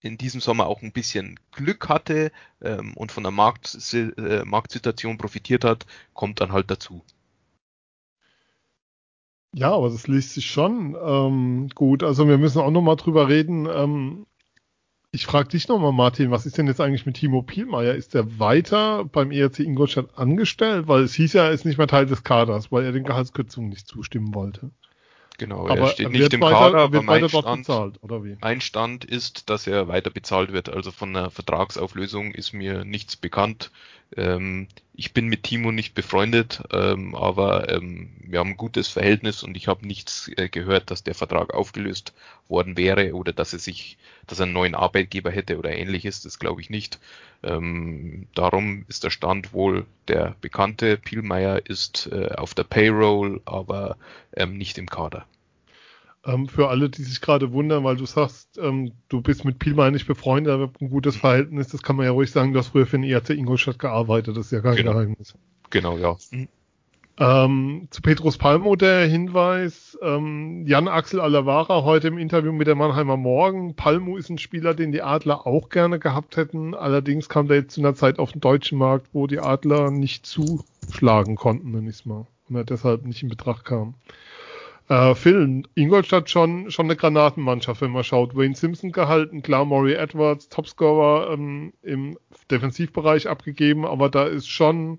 [0.02, 2.32] in diesem Sommer auch ein bisschen Glück hatte
[2.62, 7.04] ähm, und von der Markt, äh, Marktsituation profitiert hat, kommt dann halt dazu.
[9.54, 12.04] Ja, aber das liest sich schon ähm, gut.
[12.04, 13.66] Also wir müssen auch nochmal drüber reden.
[13.66, 14.28] Ähm,
[15.12, 17.96] ich frage dich nochmal, Martin, was ist denn jetzt eigentlich mit Timo Pielmeier?
[17.96, 20.88] Ist der weiter beim ERC Ingolstadt angestellt?
[20.88, 23.70] Weil es hieß ja, er ist nicht mehr Teil des Kaders, weil er den Gehaltskürzungen
[23.72, 24.70] nicht zustimmen wollte.
[25.40, 28.38] Genau, aber er steht nicht im weiter, Kader, aber mein Stand, bezahlt, oder wie?
[28.42, 30.70] mein Stand ist, dass er weiter bezahlt wird.
[30.70, 33.72] Also von der Vertragsauflösung ist mir nichts bekannt.
[34.16, 39.44] Ähm, ich bin mit Timo nicht befreundet, ähm, aber ähm, wir haben ein gutes Verhältnis
[39.44, 42.14] und ich habe nichts äh, gehört, dass der Vertrag aufgelöst
[42.50, 43.98] worden wäre oder dass er sich,
[44.28, 46.22] dass er einen neuen Arbeitgeber hätte oder ähnliches.
[46.22, 47.00] Das glaube ich nicht.
[47.44, 50.98] Ähm, darum ist der Stand wohl der bekannte.
[50.98, 53.96] Pielmeier ist äh, auf der Payroll, aber
[54.36, 55.26] ähm, nicht im Kader.
[56.26, 59.92] Ähm, für alle, die sich gerade wundern, weil du sagst, ähm, du bist mit Pielmeier
[59.92, 62.86] nicht befreundet, aber ein gutes Verhältnis, das kann man ja ruhig sagen, du hast früher
[62.86, 64.94] für den ERC Ingolstadt gearbeitet, das ist ja kein genau.
[64.94, 65.34] Geheimnis.
[65.70, 66.18] Genau, ja.
[66.32, 66.50] Mhm.
[67.22, 72.76] Ähm, zu Petrus Palmo der Hinweis, ähm, Jan Axel Alavara heute im Interview mit der
[72.76, 73.76] Mannheimer Morgen.
[73.76, 76.76] Palmo ist ein Spieler, den die Adler auch gerne gehabt hätten.
[76.76, 80.26] Allerdings kam der jetzt zu einer Zeit auf den deutschen Markt, wo die Adler nicht
[80.26, 82.26] zuschlagen konnten, nenn ich mal.
[82.48, 83.96] Und er deshalb nicht in Betracht kam.
[84.90, 88.36] Äh, Phil, Ingolstadt schon, schon eine Granatenmannschaft, wenn man schaut.
[88.36, 92.18] Wayne Simpson gehalten, klar, Maury Edwards, Topscorer ähm, im
[92.50, 94.98] Defensivbereich abgegeben, aber da ist schon,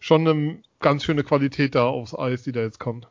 [0.00, 3.06] schon eine ganz schöne Qualität da aufs Eis, die da jetzt kommt.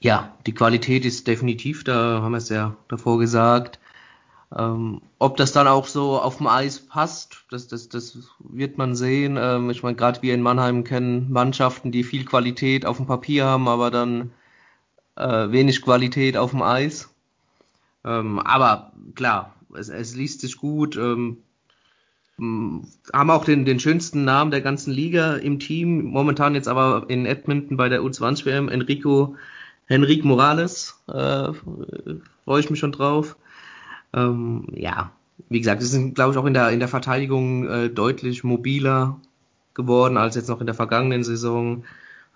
[0.00, 3.78] Ja, die Qualität ist definitiv, da haben wir es ja davor gesagt.
[4.56, 8.94] Ähm, ob das dann auch so auf dem Eis passt, das, das, das wird man
[8.94, 9.36] sehen.
[9.38, 13.44] Ähm, ich meine, gerade wir in Mannheim kennen Mannschaften, die viel Qualität auf dem Papier
[13.44, 14.30] haben, aber dann
[15.16, 17.08] äh, wenig Qualität auf dem Eis.
[18.04, 20.96] Ähm, aber klar, es, es liest sich gut.
[20.96, 21.38] Ähm,
[22.38, 26.04] haben auch den, den schönsten Namen der ganzen Liga im Team.
[26.04, 29.36] Momentan jetzt aber in Edmonton bei der U20 WM Enrico
[29.86, 31.02] Henrik Morales.
[31.08, 31.52] Äh,
[32.44, 33.36] Freue ich mich schon drauf.
[34.12, 35.12] Ähm, ja,
[35.48, 39.18] wie gesagt, sie sind, glaube ich, auch in der, in der Verteidigung äh, deutlich mobiler
[39.74, 41.84] geworden als jetzt noch in der vergangenen Saison.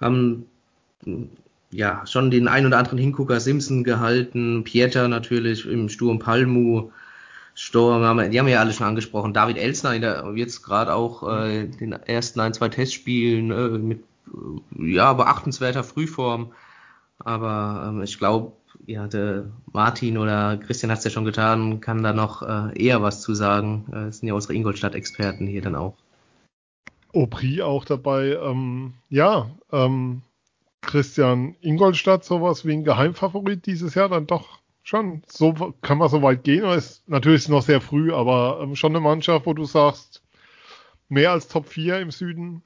[0.00, 0.46] Haben
[1.72, 6.90] ja schon den ein oder anderen Hingucker Simpson gehalten, Pieter natürlich im Sturm Palmu,
[7.54, 9.34] Sturm, haben, die haben wir ja alle schon angesprochen.
[9.34, 14.04] David Elsner in der, jetzt gerade auch äh, den ersten ein, zwei Testspielen äh, mit
[14.78, 16.52] ja, beachtenswerter Frühform.
[17.18, 18.52] Aber ähm, ich glaube,
[18.86, 23.02] ja, der Martin oder Christian hat es ja schon getan, kann da noch äh, eher
[23.02, 23.84] was zu sagen.
[23.92, 25.96] Äh, sind ja unsere Ingolstadt-Experten hier dann auch.
[27.12, 28.38] Aubry auch dabei.
[28.42, 30.22] Ähm, ja, ähm,
[30.82, 35.22] Christian Ingolstadt sowas wie ein Geheimfavorit dieses Jahr dann doch schon.
[35.28, 36.64] So kann man so weit gehen.
[36.64, 40.22] Ist natürlich noch sehr früh, aber ähm, schon eine Mannschaft, wo du sagst,
[41.08, 42.62] mehr als Top 4 im Süden.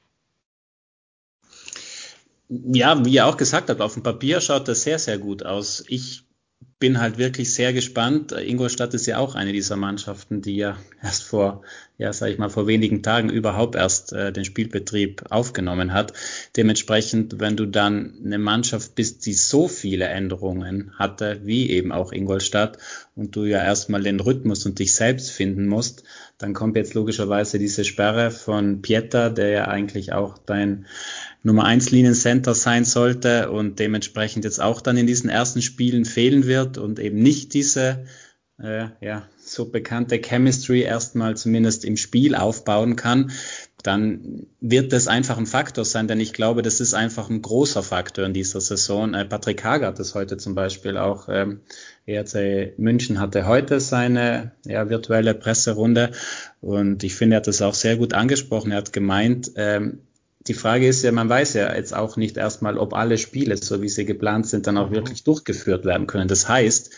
[2.49, 5.85] Ja, wie ihr auch gesagt habt, auf dem Papier schaut das sehr, sehr gut aus.
[5.89, 6.25] Ich
[6.85, 8.33] bin halt wirklich sehr gespannt.
[8.33, 11.63] Ingolstadt ist ja auch eine dieser Mannschaften, die ja erst vor,
[11.97, 16.13] ja, sag ich mal, vor wenigen Tagen überhaupt erst äh, den Spielbetrieb aufgenommen hat.
[16.59, 22.13] Dementsprechend, wenn du dann eine Mannschaft bist, die so viele Änderungen hatte, wie eben auch
[22.13, 22.77] Ingolstadt,
[23.17, 26.05] und du ja erstmal den Rhythmus und dich selbst finden musst,
[26.39, 30.87] dann kommt jetzt logischerweise diese Sperre von Pieter, der ja eigentlich auch dein
[31.43, 36.47] Nummer 1 Liniencenter sein sollte und dementsprechend jetzt auch dann in diesen ersten Spielen fehlen
[36.47, 38.07] wird und eben nicht diese
[38.59, 43.33] äh, ja, so bekannte Chemistry erstmal zumindest im Spiel aufbauen kann,
[43.85, 47.83] dann wird das einfach ein Faktor sein, denn ich glaube, das ist einfach ein großer
[47.83, 49.13] Faktor in dieser Saison.
[49.13, 51.29] Äh, Patrick Hager hat das heute zum Beispiel auch.
[51.29, 51.61] Ähm,
[52.07, 56.13] ERC München hatte heute seine ja, virtuelle Presserunde
[56.63, 58.73] und ich finde, er hat das auch sehr gut angesprochen.
[58.73, 60.01] Er hat gemeint, ähm,
[60.47, 63.81] die Frage ist ja, man weiß ja jetzt auch nicht erstmal, ob alle Spiele, so
[63.81, 64.95] wie sie geplant sind, dann auch mhm.
[64.95, 66.29] wirklich durchgeführt werden können.
[66.29, 66.91] Das heißt,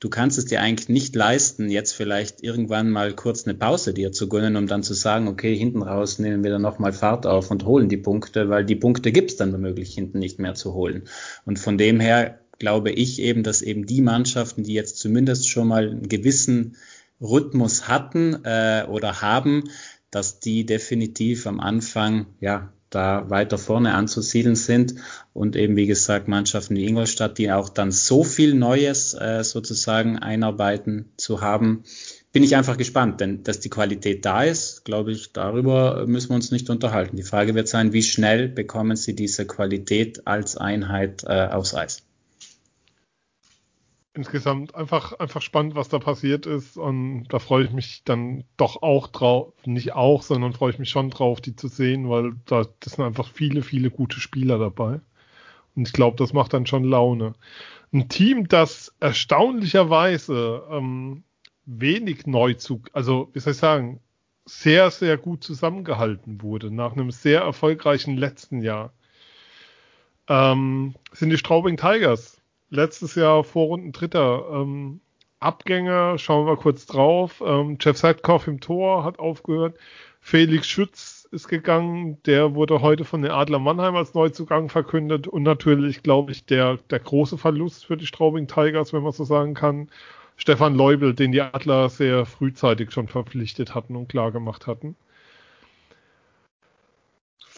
[0.00, 4.12] du kannst es dir eigentlich nicht leisten, jetzt vielleicht irgendwann mal kurz eine Pause dir
[4.12, 7.50] zu gönnen, um dann zu sagen, okay, hinten raus nehmen wir dann nochmal Fahrt auf
[7.50, 11.04] und holen die Punkte, weil die Punkte gibt's dann womöglich hinten nicht mehr zu holen.
[11.44, 15.68] Und von dem her glaube ich eben, dass eben die Mannschaften, die jetzt zumindest schon
[15.68, 16.76] mal einen gewissen
[17.20, 19.64] Rhythmus hatten äh, oder haben,
[20.10, 24.94] dass die definitiv am Anfang ja da weiter vorne anzusiedeln sind
[25.32, 30.18] und eben wie gesagt Mannschaften wie Ingolstadt, die auch dann so viel Neues äh, sozusagen
[30.18, 31.84] einarbeiten zu haben,
[32.32, 36.34] bin ich einfach gespannt, denn dass die Qualität da ist, glaube ich, darüber müssen wir
[36.34, 37.16] uns nicht unterhalten.
[37.16, 42.03] Die Frage wird sein, wie schnell bekommen Sie diese Qualität als Einheit äh, aufs Eis?
[44.14, 46.76] Insgesamt einfach, einfach spannend, was da passiert ist.
[46.76, 50.90] Und da freue ich mich dann doch auch drauf, nicht auch, sondern freue ich mich
[50.90, 55.00] schon drauf, die zu sehen, weil da das sind einfach viele, viele gute Spieler dabei.
[55.74, 57.34] Und ich glaube, das macht dann schon Laune.
[57.92, 61.24] Ein Team, das erstaunlicherweise ähm,
[61.66, 64.00] wenig Neuzug, also wie soll ich sagen,
[64.46, 68.92] sehr, sehr gut zusammengehalten wurde nach einem sehr erfolgreichen letzten Jahr,
[70.28, 72.40] ähm, sind die Straubing Tigers
[72.70, 74.46] letztes Jahr Vorrunden Dritter.
[74.52, 75.00] Ähm,
[75.40, 77.42] Abgänge, schauen wir kurz drauf.
[77.44, 79.76] Ähm, Jeff Seidkoff im Tor hat aufgehört.
[80.20, 82.18] Felix Schütz ist gegangen.
[82.24, 85.28] Der wurde heute von den Adler Mannheim als Neuzugang verkündet.
[85.28, 89.24] Und natürlich, glaube ich, der, der große Verlust für die Straubing Tigers, wenn man so
[89.24, 89.90] sagen kann.
[90.36, 94.96] Stefan Leubel, den die Adler sehr frühzeitig schon verpflichtet hatten und klar gemacht hatten.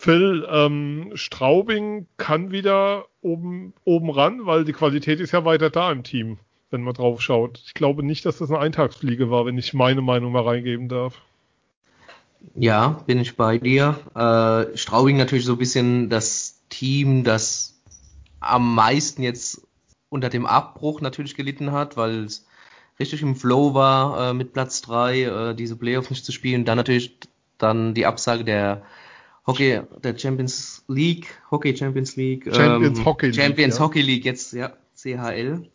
[0.06, 5.90] Phil, ähm, Straubing kann wieder oben, oben ran, weil die Qualität ist ja weiter da
[5.90, 6.38] im Team,
[6.70, 7.60] wenn man drauf schaut.
[7.66, 11.20] Ich glaube nicht, dass das eine Eintagsfliege war, wenn ich meine Meinung mal reingeben darf.
[12.54, 13.98] Ja, bin ich bei dir.
[14.14, 17.76] Äh, Straubing natürlich so ein bisschen das Team, das
[18.38, 19.66] am meisten jetzt
[20.08, 22.46] unter dem Abbruch natürlich gelitten hat, weil es
[23.00, 26.64] richtig im Flow war, äh, mit Platz 3 äh, diese Playoffs nicht zu spielen.
[26.64, 27.18] Dann natürlich
[27.58, 28.84] dann die Absage der
[29.46, 33.84] Hockey, der Champions League, Hockey Champions League, Champions ähm, Hockey League, Champions ja.
[33.84, 35.68] Hockey League, jetzt ja CHL,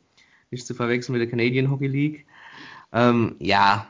[0.49, 2.25] nicht zu verwechseln mit der Canadian Hockey League.
[2.91, 3.87] Ähm, ja,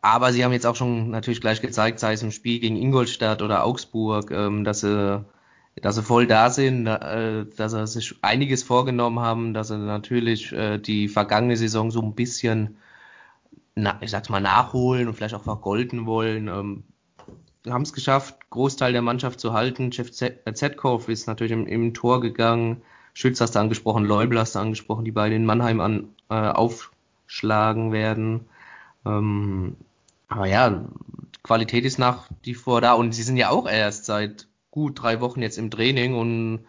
[0.00, 3.42] aber sie haben jetzt auch schon natürlich gleich gezeigt, sei es im Spiel gegen Ingolstadt
[3.42, 5.24] oder Augsburg, ähm, dass sie
[5.80, 10.52] dass sie voll da sind, äh, dass sie sich einiges vorgenommen haben, dass sie natürlich
[10.52, 12.76] äh, die vergangene Saison so ein bisschen
[13.74, 16.48] na, ich sag's mal, nachholen und vielleicht auch vergolden wollen.
[16.48, 16.84] Ähm,
[17.68, 19.90] haben es geschafft, Großteil der Mannschaft zu halten.
[19.92, 22.82] Jeff Zetkov ist natürlich im, im, Tor gegangen.
[23.14, 27.92] Schütz hast du angesprochen, Leubel hast du angesprochen, die beide in Mannheim an, äh, aufschlagen
[27.92, 28.46] werden.
[29.04, 29.76] Ähm,
[30.28, 30.84] aber ja,
[31.42, 35.20] Qualität ist nach wie vor da und sie sind ja auch erst seit gut drei
[35.20, 36.60] Wochen jetzt im Training und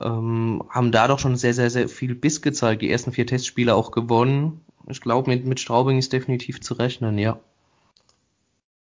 [0.00, 2.82] ähm, haben da doch schon sehr, sehr, sehr viel Biss gezeigt.
[2.82, 4.60] Die ersten vier Testspiele auch gewonnen.
[4.88, 7.38] Ich glaube, mit, mit Straubing ist definitiv zu rechnen, ja.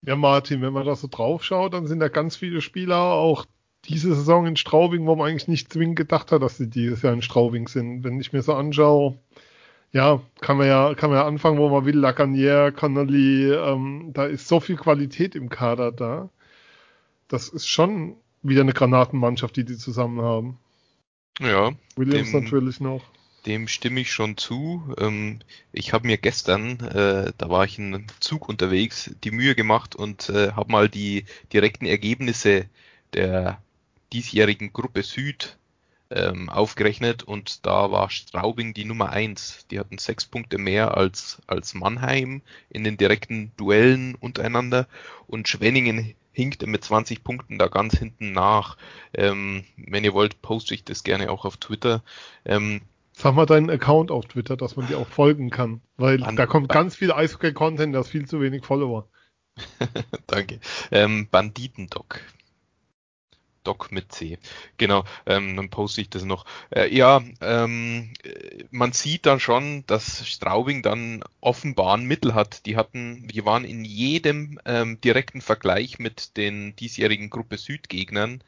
[0.03, 3.45] Ja, Martin, wenn man da so drauf schaut, dann sind da ganz viele Spieler auch
[3.85, 7.13] diese Saison in Straubing, wo man eigentlich nicht zwingend gedacht hat, dass sie dieses Jahr
[7.13, 8.05] in Straubing sind.
[8.05, 9.19] Wenn ich mir so anschaue,
[9.93, 14.27] ja, kann man ja, kann man ja anfangen, wo man will, Lacanier, Connolly, ähm, da
[14.27, 16.31] ist so viel Qualität im Kader da.
[17.29, 20.59] Das ist schon wieder eine Granatenmannschaft, die die zusammen haben.
[21.41, 21.73] Ja.
[21.97, 23.03] Williams dem, natürlich noch.
[23.47, 24.95] Dem stimme ich schon zu.
[24.99, 25.41] Ähm,
[25.73, 29.97] ich habe mir gestern, äh, da war ich in einem Zug unterwegs, die Mühe gemacht
[29.97, 32.67] und äh, habe mal die direkten Ergebnisse
[33.15, 33.63] der
[34.13, 35.57] diesjährigen Gruppe Süd
[36.11, 39.67] ähm, aufgerechnet und da war Straubing die Nummer eins.
[39.71, 44.87] Die hatten sechs Punkte mehr als, als Mannheim in den direkten Duellen untereinander
[45.29, 48.77] und Schwenningen hinkte mit 20 Punkten da ganz hinten nach.
[49.15, 52.03] Ähm, wenn ihr wollt, poste ich das gerne auch auf Twitter.
[52.45, 52.83] Ähm,
[53.21, 56.71] Sag mal deinen Account auf Twitter, dass man dir auch folgen kann, weil da kommt
[56.71, 59.09] ganz viel Eishockey-Content, da ist viel zu wenig Follower.
[60.27, 60.59] Danke.
[60.91, 62.21] Ähm, Banditendoc.
[63.63, 64.39] Doc mit C.
[64.79, 66.47] Genau, ähm, dann poste ich das noch.
[66.71, 68.15] Äh, ja, ähm,
[68.71, 72.65] man sieht dann schon, dass Straubing dann offenbar ein Mittel hat.
[72.65, 78.43] Die hatten, wir waren in jedem ähm, direkten Vergleich mit den diesjährigen Gruppe Süd-Gegnern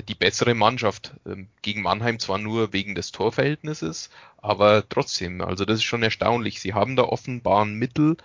[0.00, 1.12] die bessere Mannschaft.
[1.26, 6.60] Ähm, gegen Mannheim zwar nur wegen des Torverhältnisses, aber trotzdem, also das ist schon erstaunlich.
[6.60, 8.16] Sie haben da offenbar ein Mittel,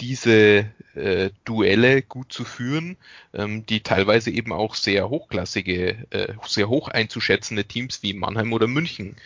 [0.00, 2.96] diese äh, Duelle gut zu führen,
[3.34, 8.66] ähm, die teilweise eben auch sehr hochklassige, äh, sehr hoch einzuschätzende Teams wie Mannheim oder
[8.66, 9.16] München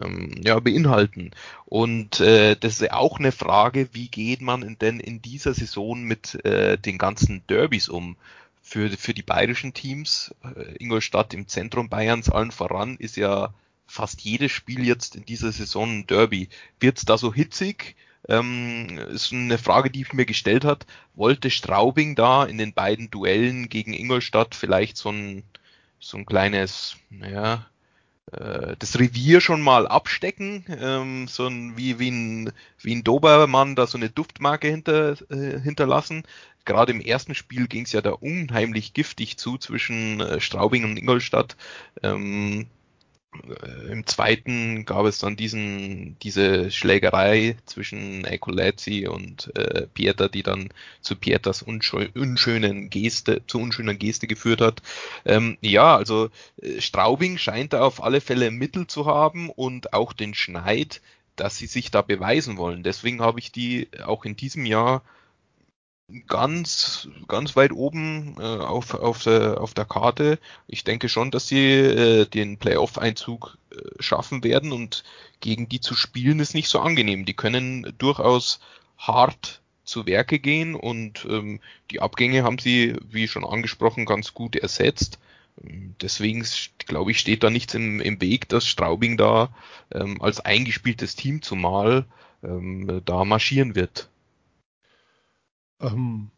[0.00, 1.32] ähm, ja, beinhalten.
[1.66, 6.44] Und äh, das ist auch eine Frage, wie geht man denn in dieser Saison mit
[6.44, 8.16] äh, den ganzen Derbys um?
[8.62, 13.54] Für, für die bayerischen Teams, äh, Ingolstadt im Zentrum Bayerns allen voran, ist ja
[13.86, 16.48] fast jedes Spiel jetzt in dieser Saison ein Derby.
[16.78, 17.96] Wird es da so hitzig?
[18.28, 20.86] ähm, ist eine Frage, die ich mir gestellt hat.
[21.14, 25.42] Wollte Straubing da in den beiden Duellen gegen Ingolstadt vielleicht so ein,
[25.98, 27.66] so ein kleines, naja,
[28.32, 33.74] äh, das Revier schon mal abstecken, ähm, so ein, wie, wie ein, wie ein Dobermann
[33.74, 36.24] da so eine Duftmarke hinter, äh, hinterlassen.
[36.64, 40.98] Gerade im ersten Spiel ging es ja da unheimlich giftig zu zwischen äh, Straubing und
[40.98, 41.56] Ingolstadt.
[42.02, 42.66] Ähm,
[43.32, 50.42] äh, im zweiten gab es dann diesen, diese Schlägerei zwischen Ecolazzi und äh, Pieter, die
[50.42, 54.82] dann zu Pieters unschö unschönen Geste, zu unschöner Geste geführt hat.
[55.24, 56.30] Ähm, ja, also
[56.60, 61.00] äh, Straubing scheint da auf alle Fälle Mittel zu haben und auch den Schneid,
[61.36, 62.82] dass sie sich da beweisen wollen.
[62.82, 65.02] Deswegen habe ich die auch in diesem Jahr
[66.26, 70.38] ganz, ganz weit oben äh, auf, auf, der, auf der Karte.
[70.66, 75.04] Ich denke schon, dass sie äh, den Playoff-Einzug äh, schaffen werden und
[75.40, 77.24] gegen die zu spielen ist nicht so angenehm.
[77.24, 78.60] Die können durchaus
[78.98, 84.56] hart zu Werke gehen und ähm, die Abgänge haben sie, wie schon angesprochen, ganz gut
[84.56, 85.18] ersetzt.
[85.56, 86.46] Deswegen
[86.78, 89.50] glaube ich, steht da nichts im, im Weg, dass Straubing da
[89.92, 92.06] ähm, als eingespieltes Team zumal
[92.42, 94.08] ähm, da marschieren wird.
[95.80, 96.30] Ähm,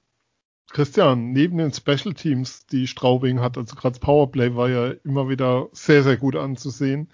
[0.70, 5.28] Christian, neben den Special Teams, die Straubing hat, also gerade das Powerplay war ja immer
[5.28, 7.08] wieder sehr, sehr gut anzusehen.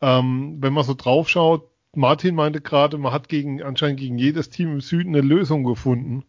[0.00, 4.50] Ähm, wenn man so drauf schaut, Martin meinte gerade, man hat gegen, anscheinend gegen jedes
[4.50, 6.24] Team im Süden eine Lösung gefunden.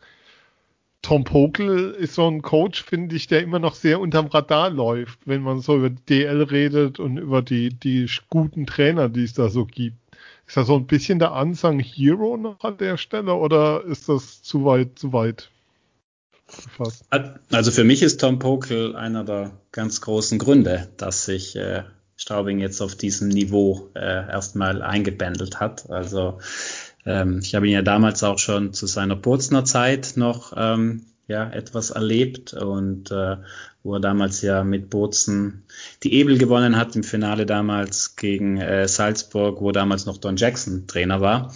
[1.02, 5.20] Tom Pokel ist so ein Coach, finde ich, der immer noch sehr unterm Radar läuft,
[5.26, 9.50] wenn man so über DL redet und über die, die guten Trainer, die es da
[9.50, 9.98] so gibt.
[10.50, 14.42] Ist das so ein bisschen der Unsung Hero noch an der Stelle oder ist das
[14.42, 15.52] zu weit, zu weit?
[16.48, 17.06] Gefasst?
[17.52, 21.84] Also für mich ist Tom Pokel einer der ganz großen Gründe, dass sich äh,
[22.16, 25.88] Straubing jetzt auf diesem Niveau äh, erstmal eingependelt hat.
[25.92, 26.40] Also
[27.06, 31.48] ähm, ich habe ihn ja damals auch schon zu seiner Purzner Zeit noch ähm, ja,
[31.48, 33.38] etwas erlebt und äh,
[33.90, 35.64] wo er damals ja mit Bozen
[36.04, 40.86] die Ebel gewonnen hat im Finale damals gegen äh, Salzburg, wo damals noch Don Jackson
[40.86, 41.56] Trainer war.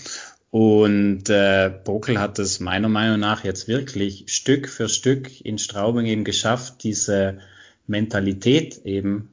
[0.50, 6.08] Und äh, Bokel hat es meiner Meinung nach jetzt wirklich Stück für Stück in Straubing
[6.08, 7.38] eben geschafft, diese
[7.86, 9.30] Mentalität eben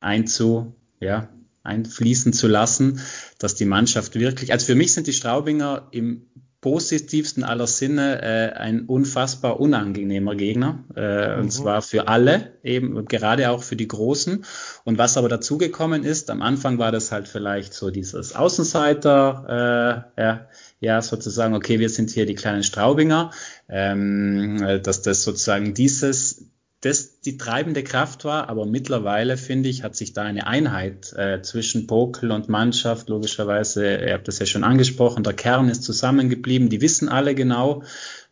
[0.00, 1.30] einzu, ja,
[1.62, 3.00] einfließen zu lassen,
[3.38, 6.26] dass die Mannschaft wirklich, also für mich sind die Straubinger im
[6.64, 10.82] positivsten aller Sinne äh, ein unfassbar unangenehmer Gegner.
[10.96, 11.42] Äh, mhm.
[11.42, 14.46] Und zwar für alle, eben gerade auch für die Großen.
[14.84, 20.22] Und was aber dazugekommen ist, am Anfang war das halt vielleicht so dieses Außenseiter, äh,
[20.22, 20.48] ja,
[20.80, 23.30] ja, sozusagen, okay, wir sind hier die kleinen Straubinger,
[23.68, 26.46] ähm, dass das sozusagen dieses
[26.84, 31.40] das die treibende Kraft war, aber mittlerweile finde ich, hat sich da eine Einheit äh,
[31.40, 36.68] zwischen Pokel und Mannschaft, logischerweise, ihr habt das ja schon angesprochen, der Kern ist zusammengeblieben,
[36.68, 37.84] die wissen alle genau,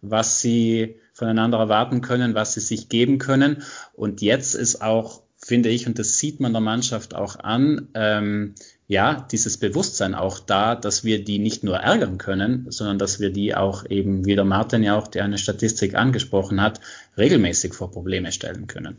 [0.03, 3.63] was sie voneinander erwarten können, was sie sich geben können.
[3.95, 8.55] Und jetzt ist auch, finde ich, und das sieht man der Mannschaft auch an, ähm,
[8.89, 13.31] ja, dieses Bewusstsein auch da, dass wir die nicht nur ärgern können, sondern dass wir
[13.31, 16.81] die auch eben, wie der Martin ja auch, der eine Statistik angesprochen hat,
[17.17, 18.99] regelmäßig vor Probleme stellen können.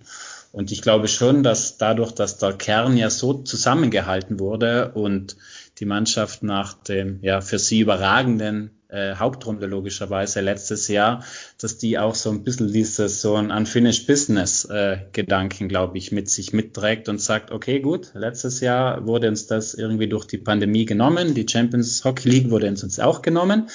[0.51, 5.35] Und ich glaube schon, dass dadurch, dass der Kern ja so zusammengehalten wurde und
[5.79, 11.23] die Mannschaft nach dem ja für sie überragenden äh, Hauptrunde logischerweise letztes Jahr,
[11.59, 16.11] dass die auch so ein bisschen dieses so ein Unfinished Business äh, Gedanken, glaube ich,
[16.11, 20.37] mit sich mitträgt und sagt, okay, gut, letztes Jahr wurde uns das irgendwie durch die
[20.37, 23.69] Pandemie genommen, die Champions Hockey League wurde uns auch genommen,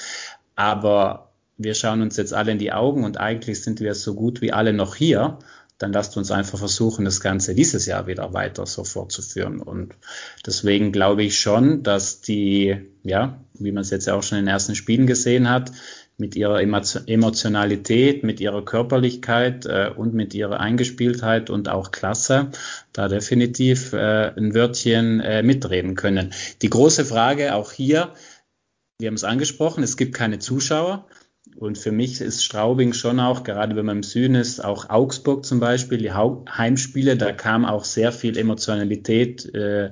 [0.55, 4.39] aber wir schauen uns jetzt alle in die Augen und eigentlich sind wir so gut
[4.41, 5.37] wie alle noch hier
[5.79, 9.61] dann lasst uns einfach versuchen, das Ganze dieses Jahr wieder weiter so fortzuführen.
[9.61, 9.95] Und
[10.45, 14.45] deswegen glaube ich schon, dass die, ja, wie man es jetzt ja auch schon in
[14.45, 15.71] den ersten Spielen gesehen hat,
[16.17, 22.51] mit ihrer Emotionalität, mit ihrer Körperlichkeit äh, und mit ihrer Eingespieltheit und auch Klasse
[22.91, 26.33] da definitiv äh, ein Wörtchen äh, mitreden können.
[26.61, 28.13] Die große Frage auch hier,
[28.99, 31.07] wir haben es angesprochen, es gibt keine Zuschauer.
[31.55, 35.45] Und für mich ist Straubing schon auch, gerade wenn man im Süden ist, auch Augsburg
[35.45, 39.91] zum Beispiel, die Heimspiele, da kam auch sehr viel Emotionalität äh,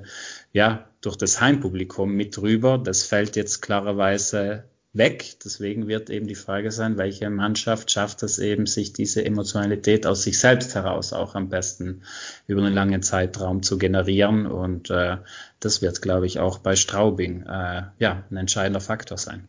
[0.52, 2.78] ja, durch das Heimpublikum mit rüber.
[2.78, 5.36] Das fällt jetzt klarerweise weg.
[5.44, 10.22] Deswegen wird eben die Frage sein, welche Mannschaft schafft es eben, sich diese Emotionalität aus
[10.22, 12.02] sich selbst heraus auch am besten
[12.46, 14.46] über einen langen Zeitraum zu generieren.
[14.46, 15.18] Und äh,
[15.60, 19.48] das wird, glaube ich, auch bei Straubing äh, ja, ein entscheidender Faktor sein.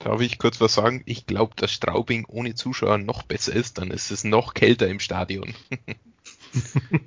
[0.00, 1.02] Darf ich kurz was sagen?
[1.04, 4.98] Ich glaube, dass Straubing ohne Zuschauer noch besser ist, dann ist es noch kälter im
[4.98, 5.54] Stadion.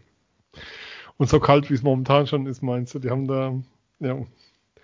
[1.18, 3.00] Und so kalt, wie es momentan schon ist, meinst du?
[3.00, 3.60] Die haben da,
[4.00, 4.24] ja.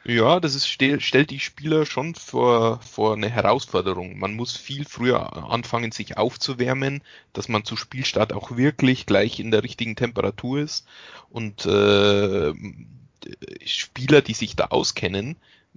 [0.05, 4.17] Ja, das ist, stellt die Spieler schon vor, vor eine Herausforderung.
[4.17, 7.03] Man muss viel früher anfangen, sich aufzuwärmen,
[7.33, 10.87] dass man zu Spielstart auch wirklich gleich in der richtigen Temperatur ist.
[11.29, 12.53] Und äh,
[13.65, 15.35] Spieler, die sich da auskennen,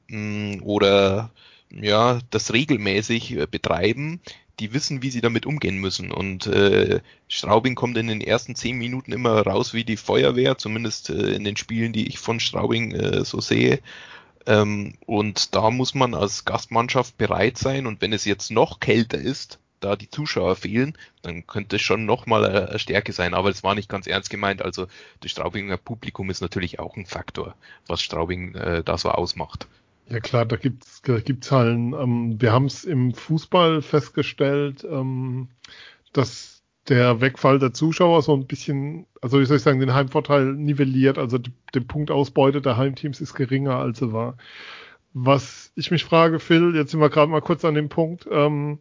[0.08, 1.30] mh, mm, oder
[1.72, 4.20] ja, das regelmäßig äh, betreiben,
[4.60, 6.12] die wissen, wie sie damit umgehen müssen.
[6.12, 11.10] Und äh, Straubing kommt in den ersten zehn Minuten immer raus wie die Feuerwehr, zumindest
[11.10, 13.80] äh, in den Spielen, die ich von Straubing äh, so sehe.
[14.46, 17.86] Ähm, und da muss man als Gastmannschaft bereit sein.
[17.86, 22.06] Und wenn es jetzt noch kälter ist, da die Zuschauer fehlen, dann könnte es schon
[22.06, 23.34] nochmal eine Stärke sein.
[23.34, 24.62] Aber es war nicht ganz ernst gemeint.
[24.62, 24.86] Also
[25.20, 27.56] das Straubinger Publikum ist natürlich auch ein Faktor,
[27.86, 29.66] was Straubing äh, da so ausmacht.
[30.12, 31.94] Ja klar, da gibt's da gibt's Hallen.
[31.94, 35.48] Ähm, wir haben es im Fußball festgestellt, ähm,
[36.12, 40.52] dass der Wegfall der Zuschauer so ein bisschen, also wie soll ich sagen, den Heimvorteil
[40.52, 41.16] nivelliert.
[41.16, 44.36] Also die, die Punktausbeute der Heimteams ist geringer, als sie war.
[45.14, 48.28] Was ich mich frage, Phil, jetzt sind wir gerade mal kurz an dem Punkt.
[48.30, 48.80] Ähm,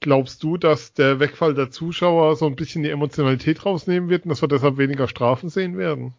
[0.00, 4.30] glaubst du, dass der Wegfall der Zuschauer so ein bisschen die Emotionalität rausnehmen wird und
[4.30, 6.14] dass wir deshalb weniger Strafen sehen werden?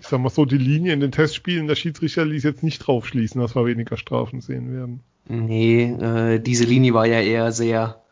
[0.00, 3.06] Ich sag mal so, die Linie in den Testspielen, der Schiedsrichter ließ jetzt nicht drauf
[3.06, 5.00] schließen, dass wir weniger Strafen sehen werden.
[5.28, 8.02] Nee, äh, diese Linie war ja eher sehr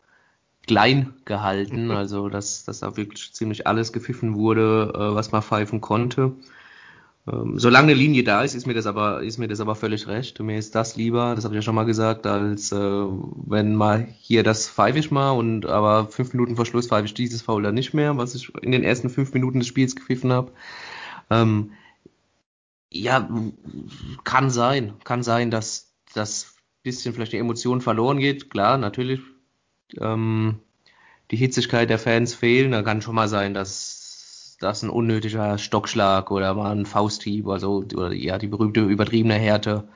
[0.67, 5.81] klein gehalten, also dass, dass da wirklich ziemlich alles gepfiffen wurde, äh, was man pfeifen
[5.81, 6.33] konnte.
[7.27, 10.07] Ähm, solange eine Linie da ist, ist mir das aber, ist mir das aber völlig
[10.07, 10.39] recht.
[10.39, 14.07] Mir ist das lieber, das habe ich ja schon mal gesagt, als äh, wenn mal
[14.19, 17.63] hier das pfeife ich mal und aber fünf Minuten vor Schluss pfeife ich dieses Foul
[17.63, 20.51] dann nicht mehr, was ich in den ersten fünf Minuten des Spiels gepfiffen habe.
[21.29, 21.71] Ähm,
[22.91, 23.29] ja,
[24.23, 24.93] kann sein.
[25.03, 28.49] Kann sein, dass das bisschen vielleicht die Emotion verloren geht.
[28.49, 29.21] Klar, natürlich.
[29.99, 30.59] Ähm,
[31.31, 32.71] die Hitzigkeit der Fans fehlen.
[32.71, 37.85] Da kann schon mal sein, dass das ein unnötiger Stockschlag oder mal ein Fausthieb, also
[37.95, 39.87] oder ja die berühmte übertriebene Härte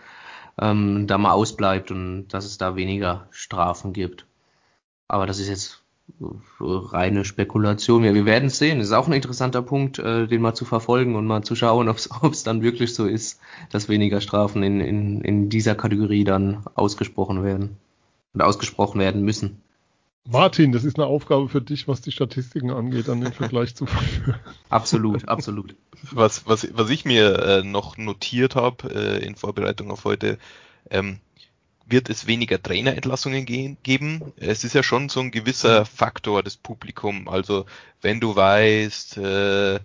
[0.59, 4.25] ähm, da mal ausbleibt und dass es da weniger Strafen gibt.
[5.07, 5.82] Aber das ist jetzt
[6.60, 8.04] reine Spekulation.
[8.04, 8.80] Ja, wir werden es sehen.
[8.80, 11.89] Das ist auch ein interessanter Punkt, äh, den mal zu verfolgen und mal zu schauen,
[12.22, 13.39] ob es dann wirklich so ist,
[13.72, 17.78] dass weniger Strafen in, in, in dieser Kategorie dann ausgesprochen werden
[18.34, 19.62] und ausgesprochen werden müssen.
[20.26, 23.86] Martin, das ist eine Aufgabe für dich, was die Statistiken angeht, an den Vergleich zu
[23.86, 24.36] führen.
[24.70, 25.76] Absolut, absolut.
[26.12, 30.38] Was, was, was ich mir äh, noch notiert habe äh, in Vorbereitung auf heute,
[30.89, 31.20] ähm,
[31.86, 34.34] wird es weniger Trainerentlassungen gehen, geben.
[34.38, 37.27] Es ist ja schon so ein gewisser Faktor des Publikum.
[37.27, 37.65] Also
[38.01, 39.79] wenn du weißt, äh,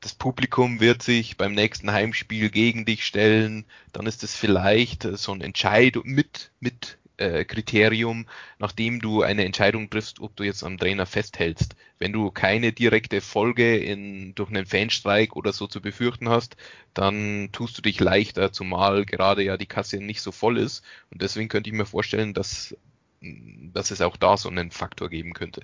[0.00, 5.32] das Publikum wird sich beim nächsten Heimspiel gegen dich stellen, dann ist es vielleicht so
[5.32, 8.26] ein Entscheid mit, mit äh, Kriterium,
[8.58, 11.76] nachdem du eine Entscheidung triffst, ob du jetzt am Trainer festhältst.
[11.98, 16.56] Wenn du keine direkte Folge in, durch einen Fanstreik oder so zu befürchten hast,
[16.92, 20.84] dann tust du dich leichter, zumal gerade ja die Kasse nicht so voll ist.
[21.10, 22.76] Und deswegen könnte ich mir vorstellen, dass,
[23.20, 25.62] dass es auch da so einen Faktor geben könnte.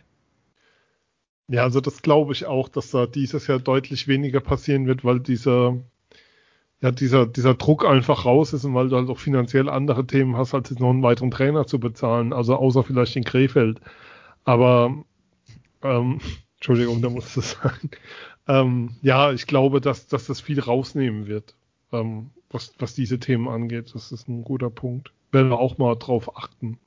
[1.48, 5.18] Ja, also das glaube ich auch, dass da dieses Jahr deutlich weniger passieren wird, weil
[5.18, 5.82] dieser
[6.83, 10.37] ja, dieser, dieser Druck einfach raus ist und weil du halt auch finanziell andere Themen
[10.37, 13.81] hast, als jetzt noch einen weiteren Trainer zu bezahlen, also außer vielleicht in Krefeld.
[14.45, 15.05] Aber,
[15.83, 16.20] ähm,
[16.57, 17.91] Entschuldigung, da muss es sein.
[18.49, 21.55] Ähm, ja, ich glaube, dass, dass das viel rausnehmen wird,
[21.93, 23.95] ähm, was, was diese Themen angeht.
[23.95, 25.12] Das ist ein guter Punkt.
[25.33, 26.78] Werden wir auch mal drauf achten.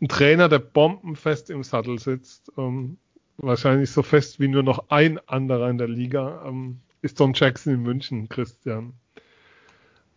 [0.00, 2.96] Ein Trainer, der bombenfest im Sattel sitzt, ähm,
[3.36, 7.74] wahrscheinlich so fest wie nur noch ein anderer in der Liga, ähm, ist Don Jackson
[7.74, 8.94] in München, Christian.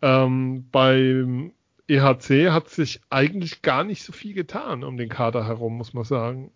[0.02, 1.54] Ähm, beim
[1.88, 6.06] EHC hat sich eigentlich gar nicht so viel getan um den Kader herum, muss man
[6.06, 6.52] sagen.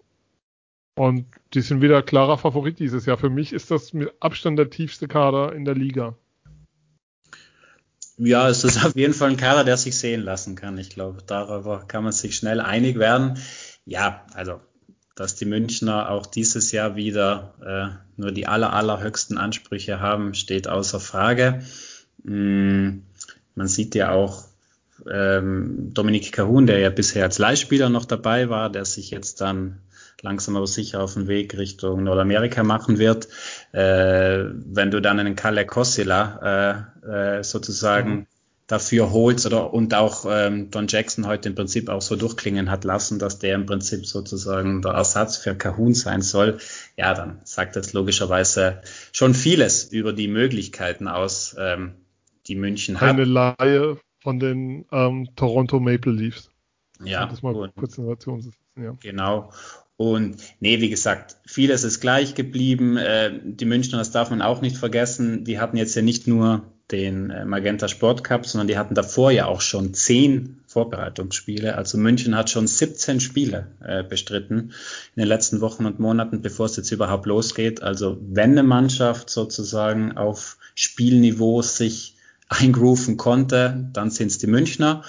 [0.96, 3.18] Und die sind wieder klarer Favorit dieses Jahr.
[3.18, 6.16] Für mich ist das mit Abstand der tiefste Kader in der Liga.
[8.18, 10.78] Ja, es ist auf jeden Fall ein Kader, der sich sehen lassen kann.
[10.78, 13.38] Ich glaube, darüber kann man sich schnell einig werden.
[13.86, 14.62] Ja, also,
[15.18, 20.70] dass die Münchner auch dieses Jahr wieder äh, nur die aller, allerhöchsten Ansprüche haben, steht
[20.70, 21.62] außer Frage.
[22.24, 23.05] Hm
[23.56, 24.46] man sieht ja auch
[25.12, 29.80] ähm, Dominik Cahun, der ja bisher als Leihspieler noch dabei war, der sich jetzt dann
[30.22, 33.28] langsam aber sicher auf den Weg Richtung Nordamerika machen wird.
[33.72, 38.28] Äh, wenn du dann einen Kalle Kossila äh, äh, sozusagen mhm.
[38.68, 42.86] dafür holst oder und auch ähm, Don Jackson heute im Prinzip auch so durchklingen hat
[42.86, 46.58] lassen, dass der im Prinzip sozusagen der Ersatz für Cahun sein soll,
[46.98, 48.82] ja, dann sagt das logischerweise
[49.12, 51.96] schon vieles über die Möglichkeiten aus, ähm,
[52.48, 53.10] die München hat.
[53.10, 56.50] Eine Laie von den ähm, Toronto Maple Leafs.
[57.04, 58.96] Ja, das mal und, kurz in Relation setzen, ja.
[59.02, 59.52] Genau.
[59.98, 62.98] Und nee, wie gesagt, vieles ist gleich geblieben.
[62.98, 66.64] Äh, die Münchner, das darf man auch nicht vergessen, die hatten jetzt ja nicht nur
[66.92, 71.76] den äh, Magenta Sport Cup, sondern die hatten davor ja auch schon zehn Vorbereitungsspiele.
[71.76, 74.74] Also München hat schon 17 Spiele äh, bestritten
[75.16, 77.82] in den letzten Wochen und Monaten, bevor es jetzt überhaupt losgeht.
[77.82, 82.15] Also wenn eine Mannschaft sozusagen auf Spielniveau sich
[82.50, 85.04] eingrooven konnte, dann sind es die Münchner.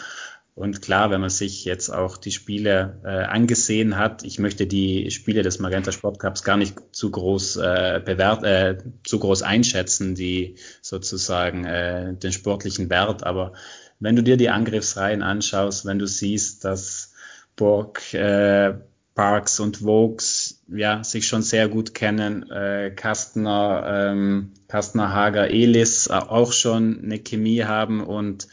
[0.54, 5.10] Und klar, wenn man sich jetzt auch die Spiele äh, angesehen hat, ich möchte die
[5.10, 10.14] Spiele des Magenta Sport Cups gar nicht zu groß äh, bewert, äh, zu groß einschätzen,
[10.14, 13.22] die sozusagen äh, den sportlichen Wert.
[13.24, 13.52] Aber
[14.00, 17.12] wenn du dir die Angriffsreihen anschaust, wenn du siehst, dass
[17.54, 18.78] Borg äh,
[19.16, 22.48] Parks und Vokes ja sich schon sehr gut kennen.
[22.50, 28.46] Äh, Kastner, ähm, Kastner, Hager, Elis äh, auch schon eine Chemie haben und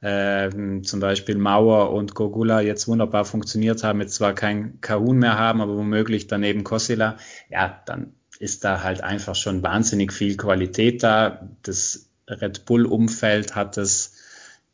[0.00, 0.50] äh,
[0.82, 5.60] zum Beispiel Mauer und Gogula jetzt wunderbar funktioniert haben, jetzt zwar kein Kahun mehr haben,
[5.60, 7.16] aber womöglich daneben Kosila,
[7.50, 11.48] ja, dann ist da halt einfach schon wahnsinnig viel Qualität da.
[11.62, 14.14] Das Red Bull-Umfeld hat es,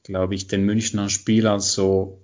[0.03, 2.20] glaube ich, den Münchner Spielern so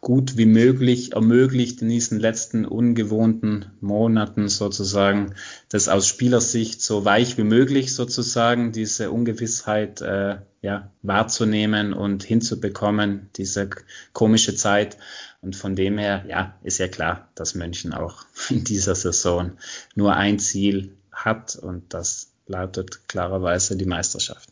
[0.00, 5.34] gut wie möglich ermöglicht in diesen letzten ungewohnten Monaten sozusagen
[5.68, 13.30] das aus Spielersicht so weich wie möglich sozusagen diese Ungewissheit äh, ja, wahrzunehmen und hinzubekommen,
[13.36, 13.70] diese
[14.12, 14.96] komische Zeit.
[15.40, 19.52] Und von dem her, ja, ist ja klar, dass München auch in dieser Saison
[19.94, 24.48] nur ein Ziel hat und das lautet klarerweise die Meisterschaft.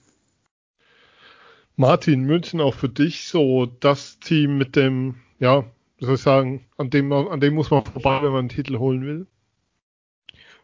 [1.76, 5.64] Martin, München auch für dich so das Team mit dem, ja,
[5.98, 8.78] wie soll ich sagen, an dem, an dem muss man vorbei, wenn man einen Titel
[8.78, 9.26] holen will?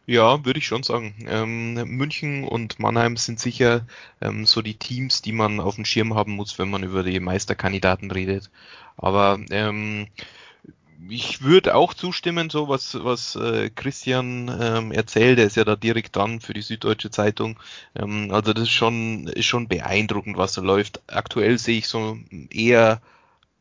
[0.07, 1.15] Ja, würde ich schon sagen.
[1.27, 3.85] Ähm, München und Mannheim sind sicher
[4.19, 7.19] ähm, so die Teams, die man auf dem Schirm haben muss, wenn man über die
[7.19, 8.49] Meisterkandidaten redet.
[8.97, 10.07] Aber ähm,
[11.09, 15.75] ich würde auch zustimmen, so was, was äh, Christian ähm, erzählt, der ist ja da
[15.75, 17.59] direkt dran für die Süddeutsche Zeitung.
[17.95, 21.01] Ähm, also das ist schon, ist schon beeindruckend, was da läuft.
[21.07, 22.17] Aktuell sehe ich so
[22.49, 23.01] eher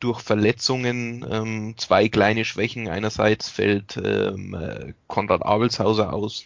[0.01, 2.89] durch Verletzungen ähm, zwei kleine Schwächen.
[2.89, 6.45] Einerseits fällt ähm, äh, Konrad Abelshauser aus,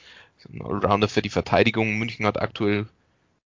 [0.61, 1.97] Allrounder für die Verteidigung.
[1.97, 2.87] München hat aktuell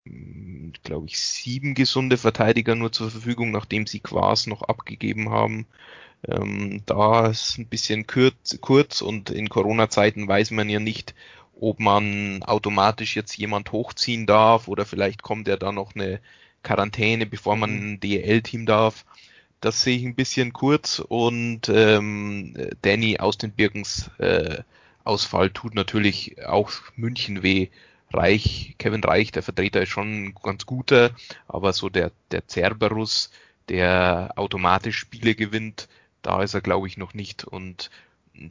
[0.04, 5.66] hm, glaube ich, sieben gesunde Verteidiger nur zur Verfügung, nachdem sie Quas noch abgegeben haben.
[6.26, 11.14] Ähm, da ist ein bisschen kurz, kurz und in Corona-Zeiten weiß man ja nicht,
[11.60, 16.20] ob man automatisch jetzt jemand hochziehen darf oder vielleicht kommt ja da noch eine
[16.62, 17.92] Quarantäne, bevor man mhm.
[17.92, 19.04] ein DL-Team darf.
[19.60, 24.62] Das sehe ich ein bisschen kurz und ähm, Danny aus den Birkens äh,
[25.04, 27.68] Ausfall tut natürlich auch München weh.
[28.10, 31.10] Reich, Kevin Reich, der Vertreter ist schon ein ganz guter,
[31.46, 33.30] aber so der, der Cerberus,
[33.68, 35.88] der automatisch Spiele gewinnt,
[36.22, 37.90] da ist er glaube ich noch nicht und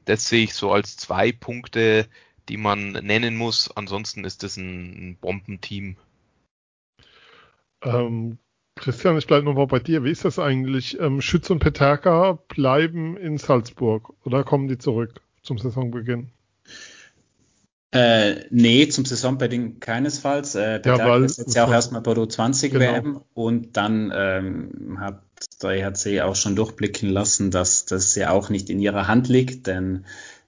[0.05, 2.07] das sehe ich so als zwei Punkte,
[2.49, 3.71] die man nennen muss.
[3.75, 5.95] Ansonsten ist das ein, ein Bombenteam.
[7.83, 8.37] Ähm,
[8.77, 10.03] Christian, ich bleibe nochmal bei dir.
[10.03, 10.99] Wie ist das eigentlich?
[10.99, 16.29] Ähm, Schütz und Peterka bleiben in Salzburg oder kommen die zurück zum Saisonbeginn?
[17.91, 20.55] Äh, nee, zum Saisonbeginn keinesfalls.
[20.55, 22.85] Äh, ja, weil, ist jetzt ja auch erstmal Bordeaux 20 genau.
[22.85, 25.23] WM und dann ähm, hat
[25.61, 29.67] der EHC auch schon durchblicken lassen, dass das ja auch nicht in ihrer Hand liegt,
[29.67, 30.05] denn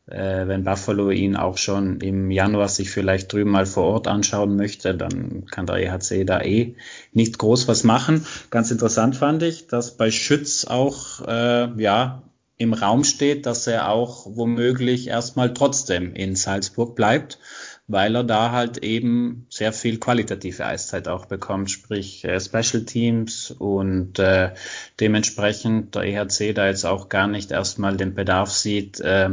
[0.09, 4.55] äh, wenn Buffalo ihn auch schon im Januar sich vielleicht drüben mal vor Ort anschauen
[4.55, 6.75] möchte, dann kann der EHC da eh
[7.13, 8.25] nicht groß was machen.
[8.49, 12.23] Ganz interessant fand ich, dass bei Schütz auch äh, ja
[12.59, 17.39] im Raum steht, dass er auch womöglich erstmal trotzdem in Salzburg bleibt,
[17.87, 23.51] weil er da halt eben sehr viel qualitative Eiszeit auch bekommt, sprich äh, Special Teams
[23.51, 24.51] und äh,
[24.99, 29.29] dementsprechend der EHC da jetzt auch gar nicht erstmal den Bedarf sieht, äh,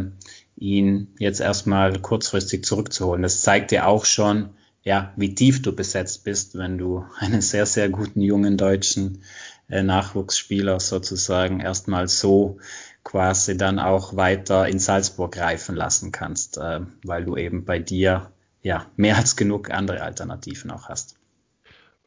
[0.57, 3.23] ihn jetzt erstmal kurzfristig zurückzuholen.
[3.23, 4.51] Das zeigt ja auch schon,
[4.83, 9.23] ja, wie tief du besetzt bist, wenn du einen sehr, sehr guten jungen deutschen
[9.69, 12.59] äh, Nachwuchsspieler sozusagen erstmal so
[13.05, 18.33] quasi dann auch weiter in Salzburg reifen lassen kannst, äh, weil du eben bei dir
[18.63, 21.17] ja mehr als genug andere Alternativen auch hast.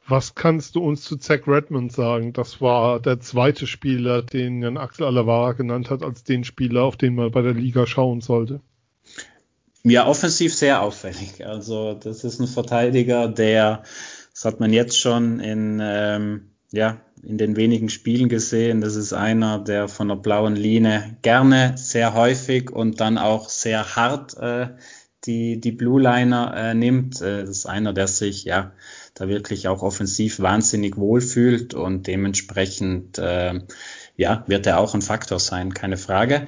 [0.09, 2.33] Was kannst du uns zu Zach Redmond sagen?
[2.33, 6.97] Das war der zweite Spieler, den Jan Axel Alavara genannt hat, als den Spieler, auf
[6.97, 8.59] den man bei der Liga schauen sollte.
[9.83, 11.45] Ja, offensiv sehr auffällig.
[11.45, 13.83] Also das ist ein Verteidiger, der,
[14.33, 18.81] das hat man jetzt schon in, ähm, ja, in den wenigen Spielen gesehen.
[18.81, 23.95] Das ist einer, der von der blauen Linie gerne, sehr häufig und dann auch sehr
[23.95, 24.69] hart äh,
[25.25, 27.21] die, die Blue Liner äh, nimmt.
[27.21, 28.71] Äh, das ist einer, der sich ja
[29.19, 33.59] da wirklich auch offensiv wahnsinnig wohlfühlt und dementsprechend äh,
[34.15, 36.47] ja, wird er auch ein Faktor sein, keine Frage.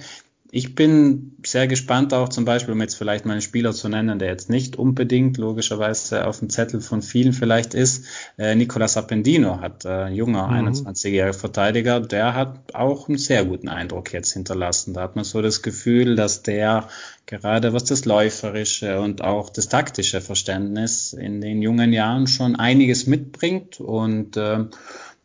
[0.54, 4.20] Ich bin sehr gespannt auch zum Beispiel, um jetzt vielleicht mal einen Spieler zu nennen,
[4.20, 8.06] der jetzt nicht unbedingt logischerweise auf dem Zettel von vielen vielleicht ist.
[8.38, 10.68] Äh, Nicolas Appendino hat äh, ein junger mhm.
[10.68, 14.94] 21-jähriger Verteidiger, der hat auch einen sehr guten Eindruck jetzt hinterlassen.
[14.94, 16.90] Da hat man so das Gefühl, dass der
[17.32, 23.08] gerade was das läuferische und auch das taktische Verständnis in den jungen Jahren schon einiges
[23.08, 24.66] mitbringt und äh,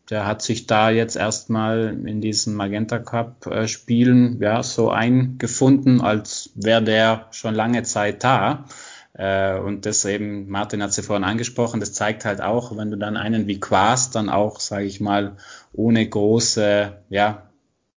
[0.09, 5.99] der hat sich da jetzt erstmal in diesen Magenta Cup äh, Spielen ja so eingefunden,
[5.99, 8.63] als wäre der schon lange Zeit da.
[9.11, 12.97] Äh, und das eben, Martin hat ja vorhin angesprochen, das zeigt halt auch, wenn du
[12.97, 15.35] dann einen wie Quas dann auch, sage ich mal,
[15.73, 17.46] ohne große, ja,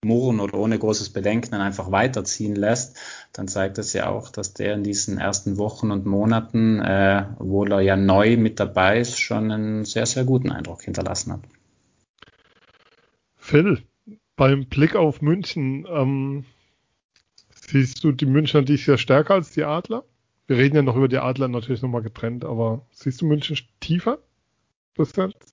[0.03, 2.99] Murren oder ohne großes Bedenken dann einfach weiterziehen lässt,
[3.35, 7.71] dann zeigt das ja auch, dass der in diesen ersten Wochen und Monaten, äh, obwohl
[7.73, 11.41] er ja neu mit dabei ist, schon einen sehr, sehr guten Eindruck hinterlassen hat.
[13.37, 13.83] Phil,
[14.37, 16.45] beim Blick auf München, ähm,
[17.55, 20.05] siehst du die Münchner dich sehr stärker als die Adler?
[20.47, 24.19] Wir reden ja noch über die Adler natürlich nochmal getrennt, aber siehst du München tiefer?
[24.97, 25.50] Jetzt?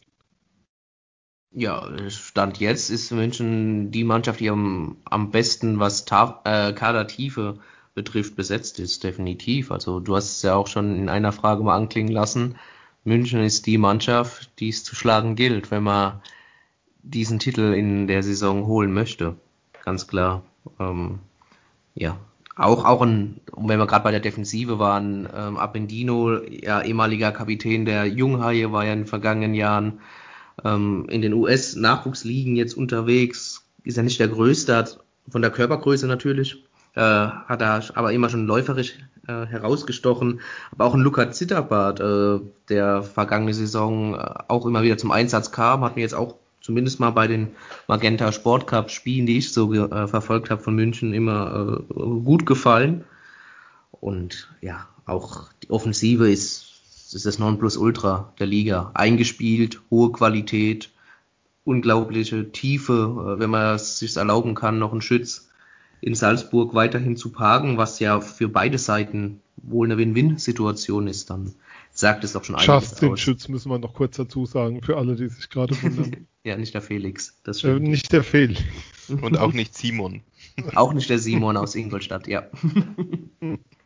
[1.60, 7.58] Ja, Stand jetzt ist München die Mannschaft, die am, am besten, was Ta äh, Kadertiefe
[7.96, 9.72] betrifft, besetzt ist, definitiv.
[9.72, 12.58] Also du hast es ja auch schon in einer Frage mal anklingen lassen.
[13.06, 16.22] München ist die Mannschaft, die es zu schlagen gilt, wenn man
[17.02, 19.36] diesen Titel in der Saison holen möchte.
[19.84, 20.44] Ganz klar.
[20.80, 21.18] Ähm,
[21.96, 22.20] ja.
[22.56, 27.86] Auch, auch ein, wenn wir gerade bei der Defensive waren, ähm, Appendino, ja, ehemaliger Kapitän
[27.86, 30.02] der Junghaie, war ja in den vergangenen Jahren
[30.64, 36.08] ähm, in den US-Nachwuchsligen jetzt unterwegs, ist ja nicht der Größte, hat von der Körpergröße
[36.08, 36.64] natürlich,
[36.96, 38.96] äh, hat er aber immer schon läuferisch
[39.28, 40.42] äh, herausgestochen.
[40.72, 42.40] Aber auch ein Luca Zitterbart, äh,
[42.70, 47.00] der vergangene Saison äh, auch immer wieder zum Einsatz kam, hat mir jetzt auch zumindest
[47.00, 47.50] mal bei den
[47.88, 52.46] Magenta Sport Cup Spielen, die ich so äh, verfolgt habe von München, immer äh, gut
[52.46, 53.06] gefallen.
[53.92, 56.67] Und ja, auch die Offensive ist,
[57.14, 58.92] ist das Nonplusultra der Liga.
[58.94, 60.92] Eingespielt, hohe Qualität,
[61.64, 65.50] unglaubliche Tiefe, äh, wenn man es sich erlauben kann, noch einen Schütz
[66.02, 71.54] in Salzburg weiterhin zu parken, was ja für beide Seiten wohl eine Win-Win-Situation ist, dann
[71.92, 73.20] sagt es doch schon einiges Justin aus.
[73.20, 76.28] Schütz müssen wir noch kurz dazu sagen, für alle, die sich gerade wundern.
[76.44, 77.40] ja, nicht der Felix.
[77.44, 78.62] Das äh, nicht der Felix.
[79.10, 80.22] Und auch nicht Simon.
[80.76, 82.48] auch nicht der Simon aus Ingolstadt, ja.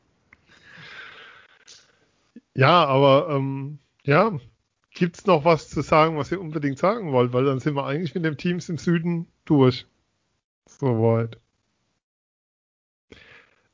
[2.54, 4.40] ja, aber ähm, ja,
[4.94, 7.34] gibt es noch was zu sagen, was ihr unbedingt sagen wollt?
[7.34, 9.86] Weil dann sind wir eigentlich mit den Teams im Süden durch.
[10.68, 11.38] Soweit.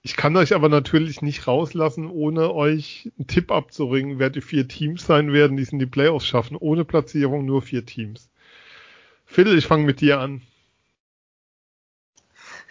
[0.02, 4.68] Ich kann euch aber natürlich nicht rauslassen, ohne euch einen Tipp abzuringen, wer die vier
[4.68, 6.56] Teams sein werden, die es in die Playoffs schaffen.
[6.56, 8.30] Ohne Platzierung nur vier Teams.
[9.26, 10.42] Phil, ich fange mit dir an.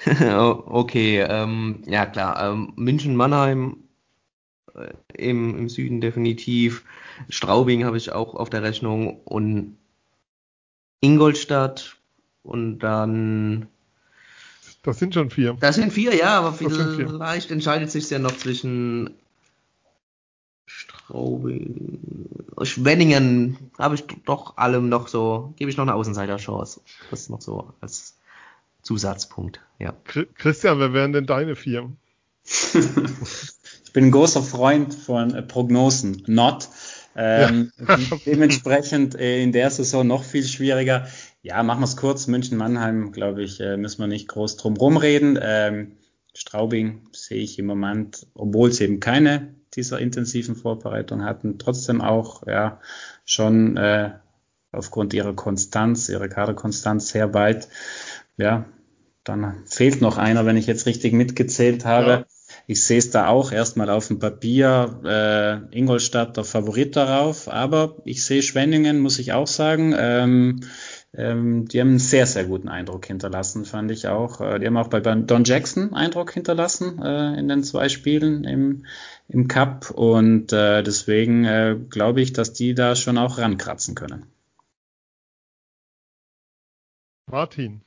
[0.67, 2.43] okay, ähm, ja klar.
[2.43, 3.86] Ähm, München, Mannheim
[5.15, 6.85] im, im Süden definitiv.
[7.29, 9.77] Straubing habe ich auch auf der Rechnung und
[11.01, 11.97] Ingolstadt
[12.43, 13.69] und dann.
[14.83, 15.57] Das sind schon vier.
[15.59, 19.11] Das sind vier, ja, aber vielleicht entscheidet sich ja noch zwischen
[20.67, 22.01] Straubing,
[22.63, 26.81] Schwenningen habe ich doch allem noch so, gebe ich noch eine Außenseiter-Chance.
[27.11, 28.17] Das ist noch so als
[28.83, 29.95] Zusatzpunkt, ja.
[30.05, 31.91] Christian, wer wären denn deine vier?
[33.97, 36.23] ich bin ein großer Freund von äh, Prognosen.
[36.27, 36.69] Not.
[37.17, 37.99] Ähm, ja.
[38.27, 41.07] dementsprechend äh, in der Saison noch viel schwieriger.
[41.41, 42.27] Ja, machen wir es kurz.
[42.27, 45.39] München-Mannheim, glaube ich, äh, müssen wir nicht groß drum rumreden.
[45.41, 45.93] Ähm,
[46.35, 52.47] Straubing sehe ich im Moment, obwohl es eben keine dieser intensiven Vorbereitung hatten, trotzdem auch
[52.47, 52.83] ja
[53.25, 54.11] schon äh,
[54.73, 57.69] aufgrund ihrer Konstanz, ihrer Kaderkonstanz sehr weit.
[58.37, 58.67] Ja,
[59.25, 62.11] dann fehlt noch einer, wenn ich jetzt richtig mitgezählt habe.
[62.11, 62.27] Ja.
[62.69, 67.97] Ich sehe es da auch erstmal auf dem Papier, äh, Ingolstadt der Favorit darauf, aber
[68.05, 69.95] ich sehe Schwenningen, muss ich auch sagen.
[69.97, 70.61] Ähm,
[71.15, 74.41] ähm, die haben einen sehr, sehr guten Eindruck hinterlassen, fand ich auch.
[74.41, 78.85] Äh, die haben auch bei Don Jackson Eindruck hinterlassen äh, in den zwei Spielen im,
[79.29, 84.27] im Cup und äh, deswegen äh, glaube ich, dass die da schon auch rankratzen können.
[87.31, 87.81] Martin.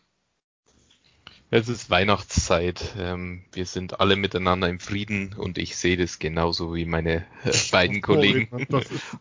[1.52, 2.96] Es ist Weihnachtszeit.
[2.98, 7.52] Ähm, wir sind alle miteinander im Frieden und ich sehe das genauso wie meine äh,
[7.72, 8.68] beiden Kollegen.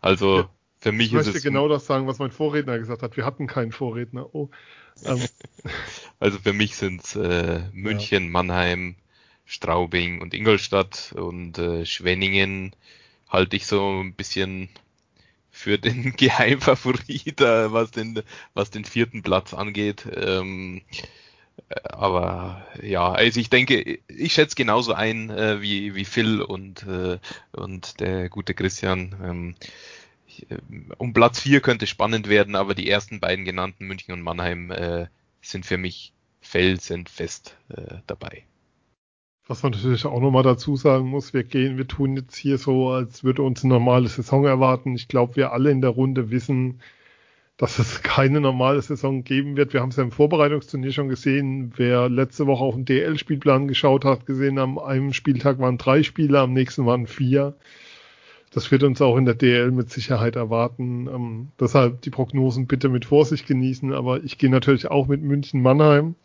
[0.01, 0.47] also
[0.79, 3.17] für mich ich ist möchte genau das sagen, was mein Vorredner gesagt hat.
[3.17, 4.33] Wir hatten keinen Vorredner.
[4.33, 4.49] Oh,
[5.05, 5.25] ähm.
[6.19, 8.29] also für mich sind es äh, München, ja.
[8.29, 8.95] Mannheim,
[9.45, 12.75] Straubing und Ingolstadt und äh, Schwenningen
[13.27, 14.69] halte ich so ein bisschen
[15.49, 18.21] für den Geheimfavorit, äh, was den
[18.53, 20.07] was den vierten Platz angeht.
[20.15, 20.83] Ähm,
[21.83, 27.19] aber ja, also ich denke, ich schätze genauso ein äh, wie, wie Phil und, äh,
[27.51, 29.15] und der gute Christian.
[29.23, 29.55] Ähm,
[30.49, 30.57] äh,
[30.97, 35.07] um Platz 4 könnte spannend werden, aber die ersten beiden genannten, München und Mannheim, äh,
[35.41, 38.43] sind für mich felsenfest äh, dabei.
[39.47, 42.89] Was man natürlich auch nochmal dazu sagen muss, wir gehen, wir tun jetzt hier so,
[42.89, 44.93] als würde uns eine normale Saison erwarten.
[44.95, 46.81] Ich glaube, wir alle in der Runde wissen,
[47.59, 49.73] dass es keine normale Saison geben wird.
[49.73, 51.73] Wir haben es ja im Vorbereitungsturnier schon gesehen.
[51.75, 56.39] Wer letzte Woche auf den DL-Spielplan geschaut hat, gesehen, am einem Spieltag waren drei Spieler,
[56.39, 57.57] am nächsten waren vier.
[58.51, 61.07] Das wird uns auch in der DL mit Sicherheit erwarten.
[61.07, 63.91] Ähm, deshalb die Prognosen bitte mit Vorsicht genießen.
[63.91, 66.15] Aber ich gehe natürlich auch mit München-Mannheim.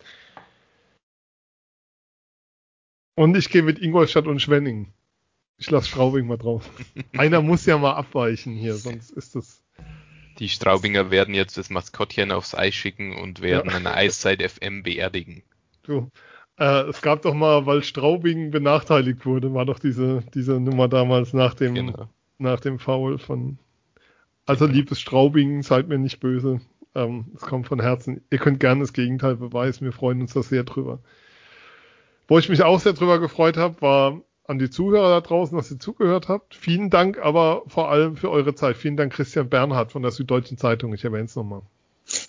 [3.16, 4.92] Und ich gehe mit Ingolstadt und Schwenning.
[5.58, 6.70] Ich lasse Straubing mal drauf.
[7.16, 9.63] Einer muss ja mal abweichen hier, sonst ist das
[10.38, 13.76] die Straubinger werden jetzt das Maskottchen aufs Eis schicken und werden ja.
[13.76, 15.42] eine Eiszeit FM beerdigen.
[15.82, 16.10] Du,
[16.58, 21.32] äh, es gab doch mal, weil Straubing benachteiligt wurde, war doch diese, diese Nummer damals
[21.32, 22.08] nach dem, genau.
[22.38, 23.58] nach dem Foul von.
[24.46, 26.60] Also liebes Straubing, seid mir nicht böse.
[26.94, 28.20] Ähm, es kommt von Herzen.
[28.30, 29.84] Ihr könnt gerne das Gegenteil beweisen.
[29.84, 31.00] Wir freuen uns da sehr drüber.
[32.28, 35.70] Wo ich mich auch sehr drüber gefreut habe, war an die Zuhörer da draußen, dass
[35.70, 36.54] ihr zugehört habt.
[36.54, 38.76] Vielen Dank aber vor allem für eure Zeit.
[38.76, 40.92] Vielen Dank, Christian Bernhard von der Süddeutschen Zeitung.
[40.94, 41.62] Ich erwähne es nochmal.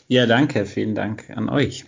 [0.07, 0.65] Ja, danke.
[0.65, 1.85] Vielen Dank an euch.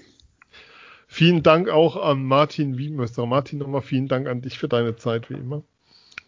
[1.07, 3.25] Vielen Dank auch an Martin Wiemöster.
[3.25, 5.63] Martin, nochmal vielen Dank an dich für deine Zeit, wie immer.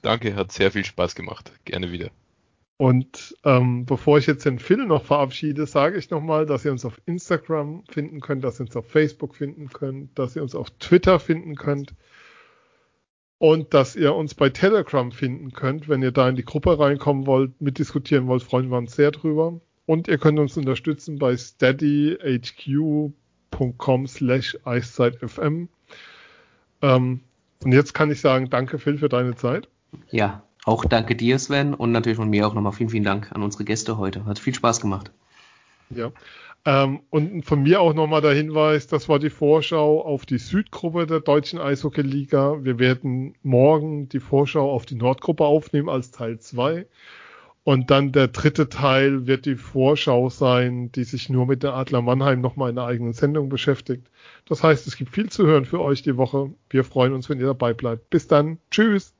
[0.02, 1.52] Danke, hat sehr viel Spaß gemacht.
[1.66, 2.10] Gerne wieder.
[2.78, 6.86] Und ähm, bevor ich jetzt den Phil noch verabschiede, sage ich nochmal, dass ihr uns
[6.86, 10.70] auf Instagram finden könnt, dass ihr uns auf Facebook finden könnt, dass ihr uns auf
[10.80, 11.94] Twitter finden könnt
[13.40, 15.90] und dass ihr uns bei Telegram finden könnt.
[15.90, 19.60] Wenn ihr da in die Gruppe reinkommen wollt, mitdiskutieren wollt, freuen wir uns sehr drüber.
[19.86, 23.14] Und ihr könnt uns unterstützen bei steadyhq.com
[24.08, 25.68] slash eiszeitfm.
[26.82, 27.22] Ähm,
[27.64, 29.68] und jetzt kann ich sagen, danke Phil für deine Zeit.
[30.12, 33.42] Ja, auch danke dir Sven und natürlich von mir auch nochmal vielen, vielen Dank an
[33.42, 34.26] unsere Gäste heute.
[34.26, 35.12] Hat viel Spaß gemacht.
[35.90, 36.12] Ja.
[36.70, 41.08] Ähm, und von mir auch nochmal der Hinweis, das war die Vorschau auf die Südgruppe
[41.08, 42.64] der deutschen Eishockey-Liga.
[42.64, 46.86] Wir werden morgen die Vorschau auf die Nordgruppe aufnehmen als Teil 2.
[47.64, 52.04] Und dann der dritte Teil wird die Vorschau sein, die sich nur mit der Adler
[52.04, 54.08] Mannheim nochmal in einer eigenen Sendung beschäftigt.
[54.46, 56.52] Das heißt, es gibt viel zu hören für euch die Woche.
[56.70, 58.12] Wir freuen uns, wenn ihr dabei bleibt.
[58.12, 58.60] Bis dann.
[58.70, 59.19] Tschüss.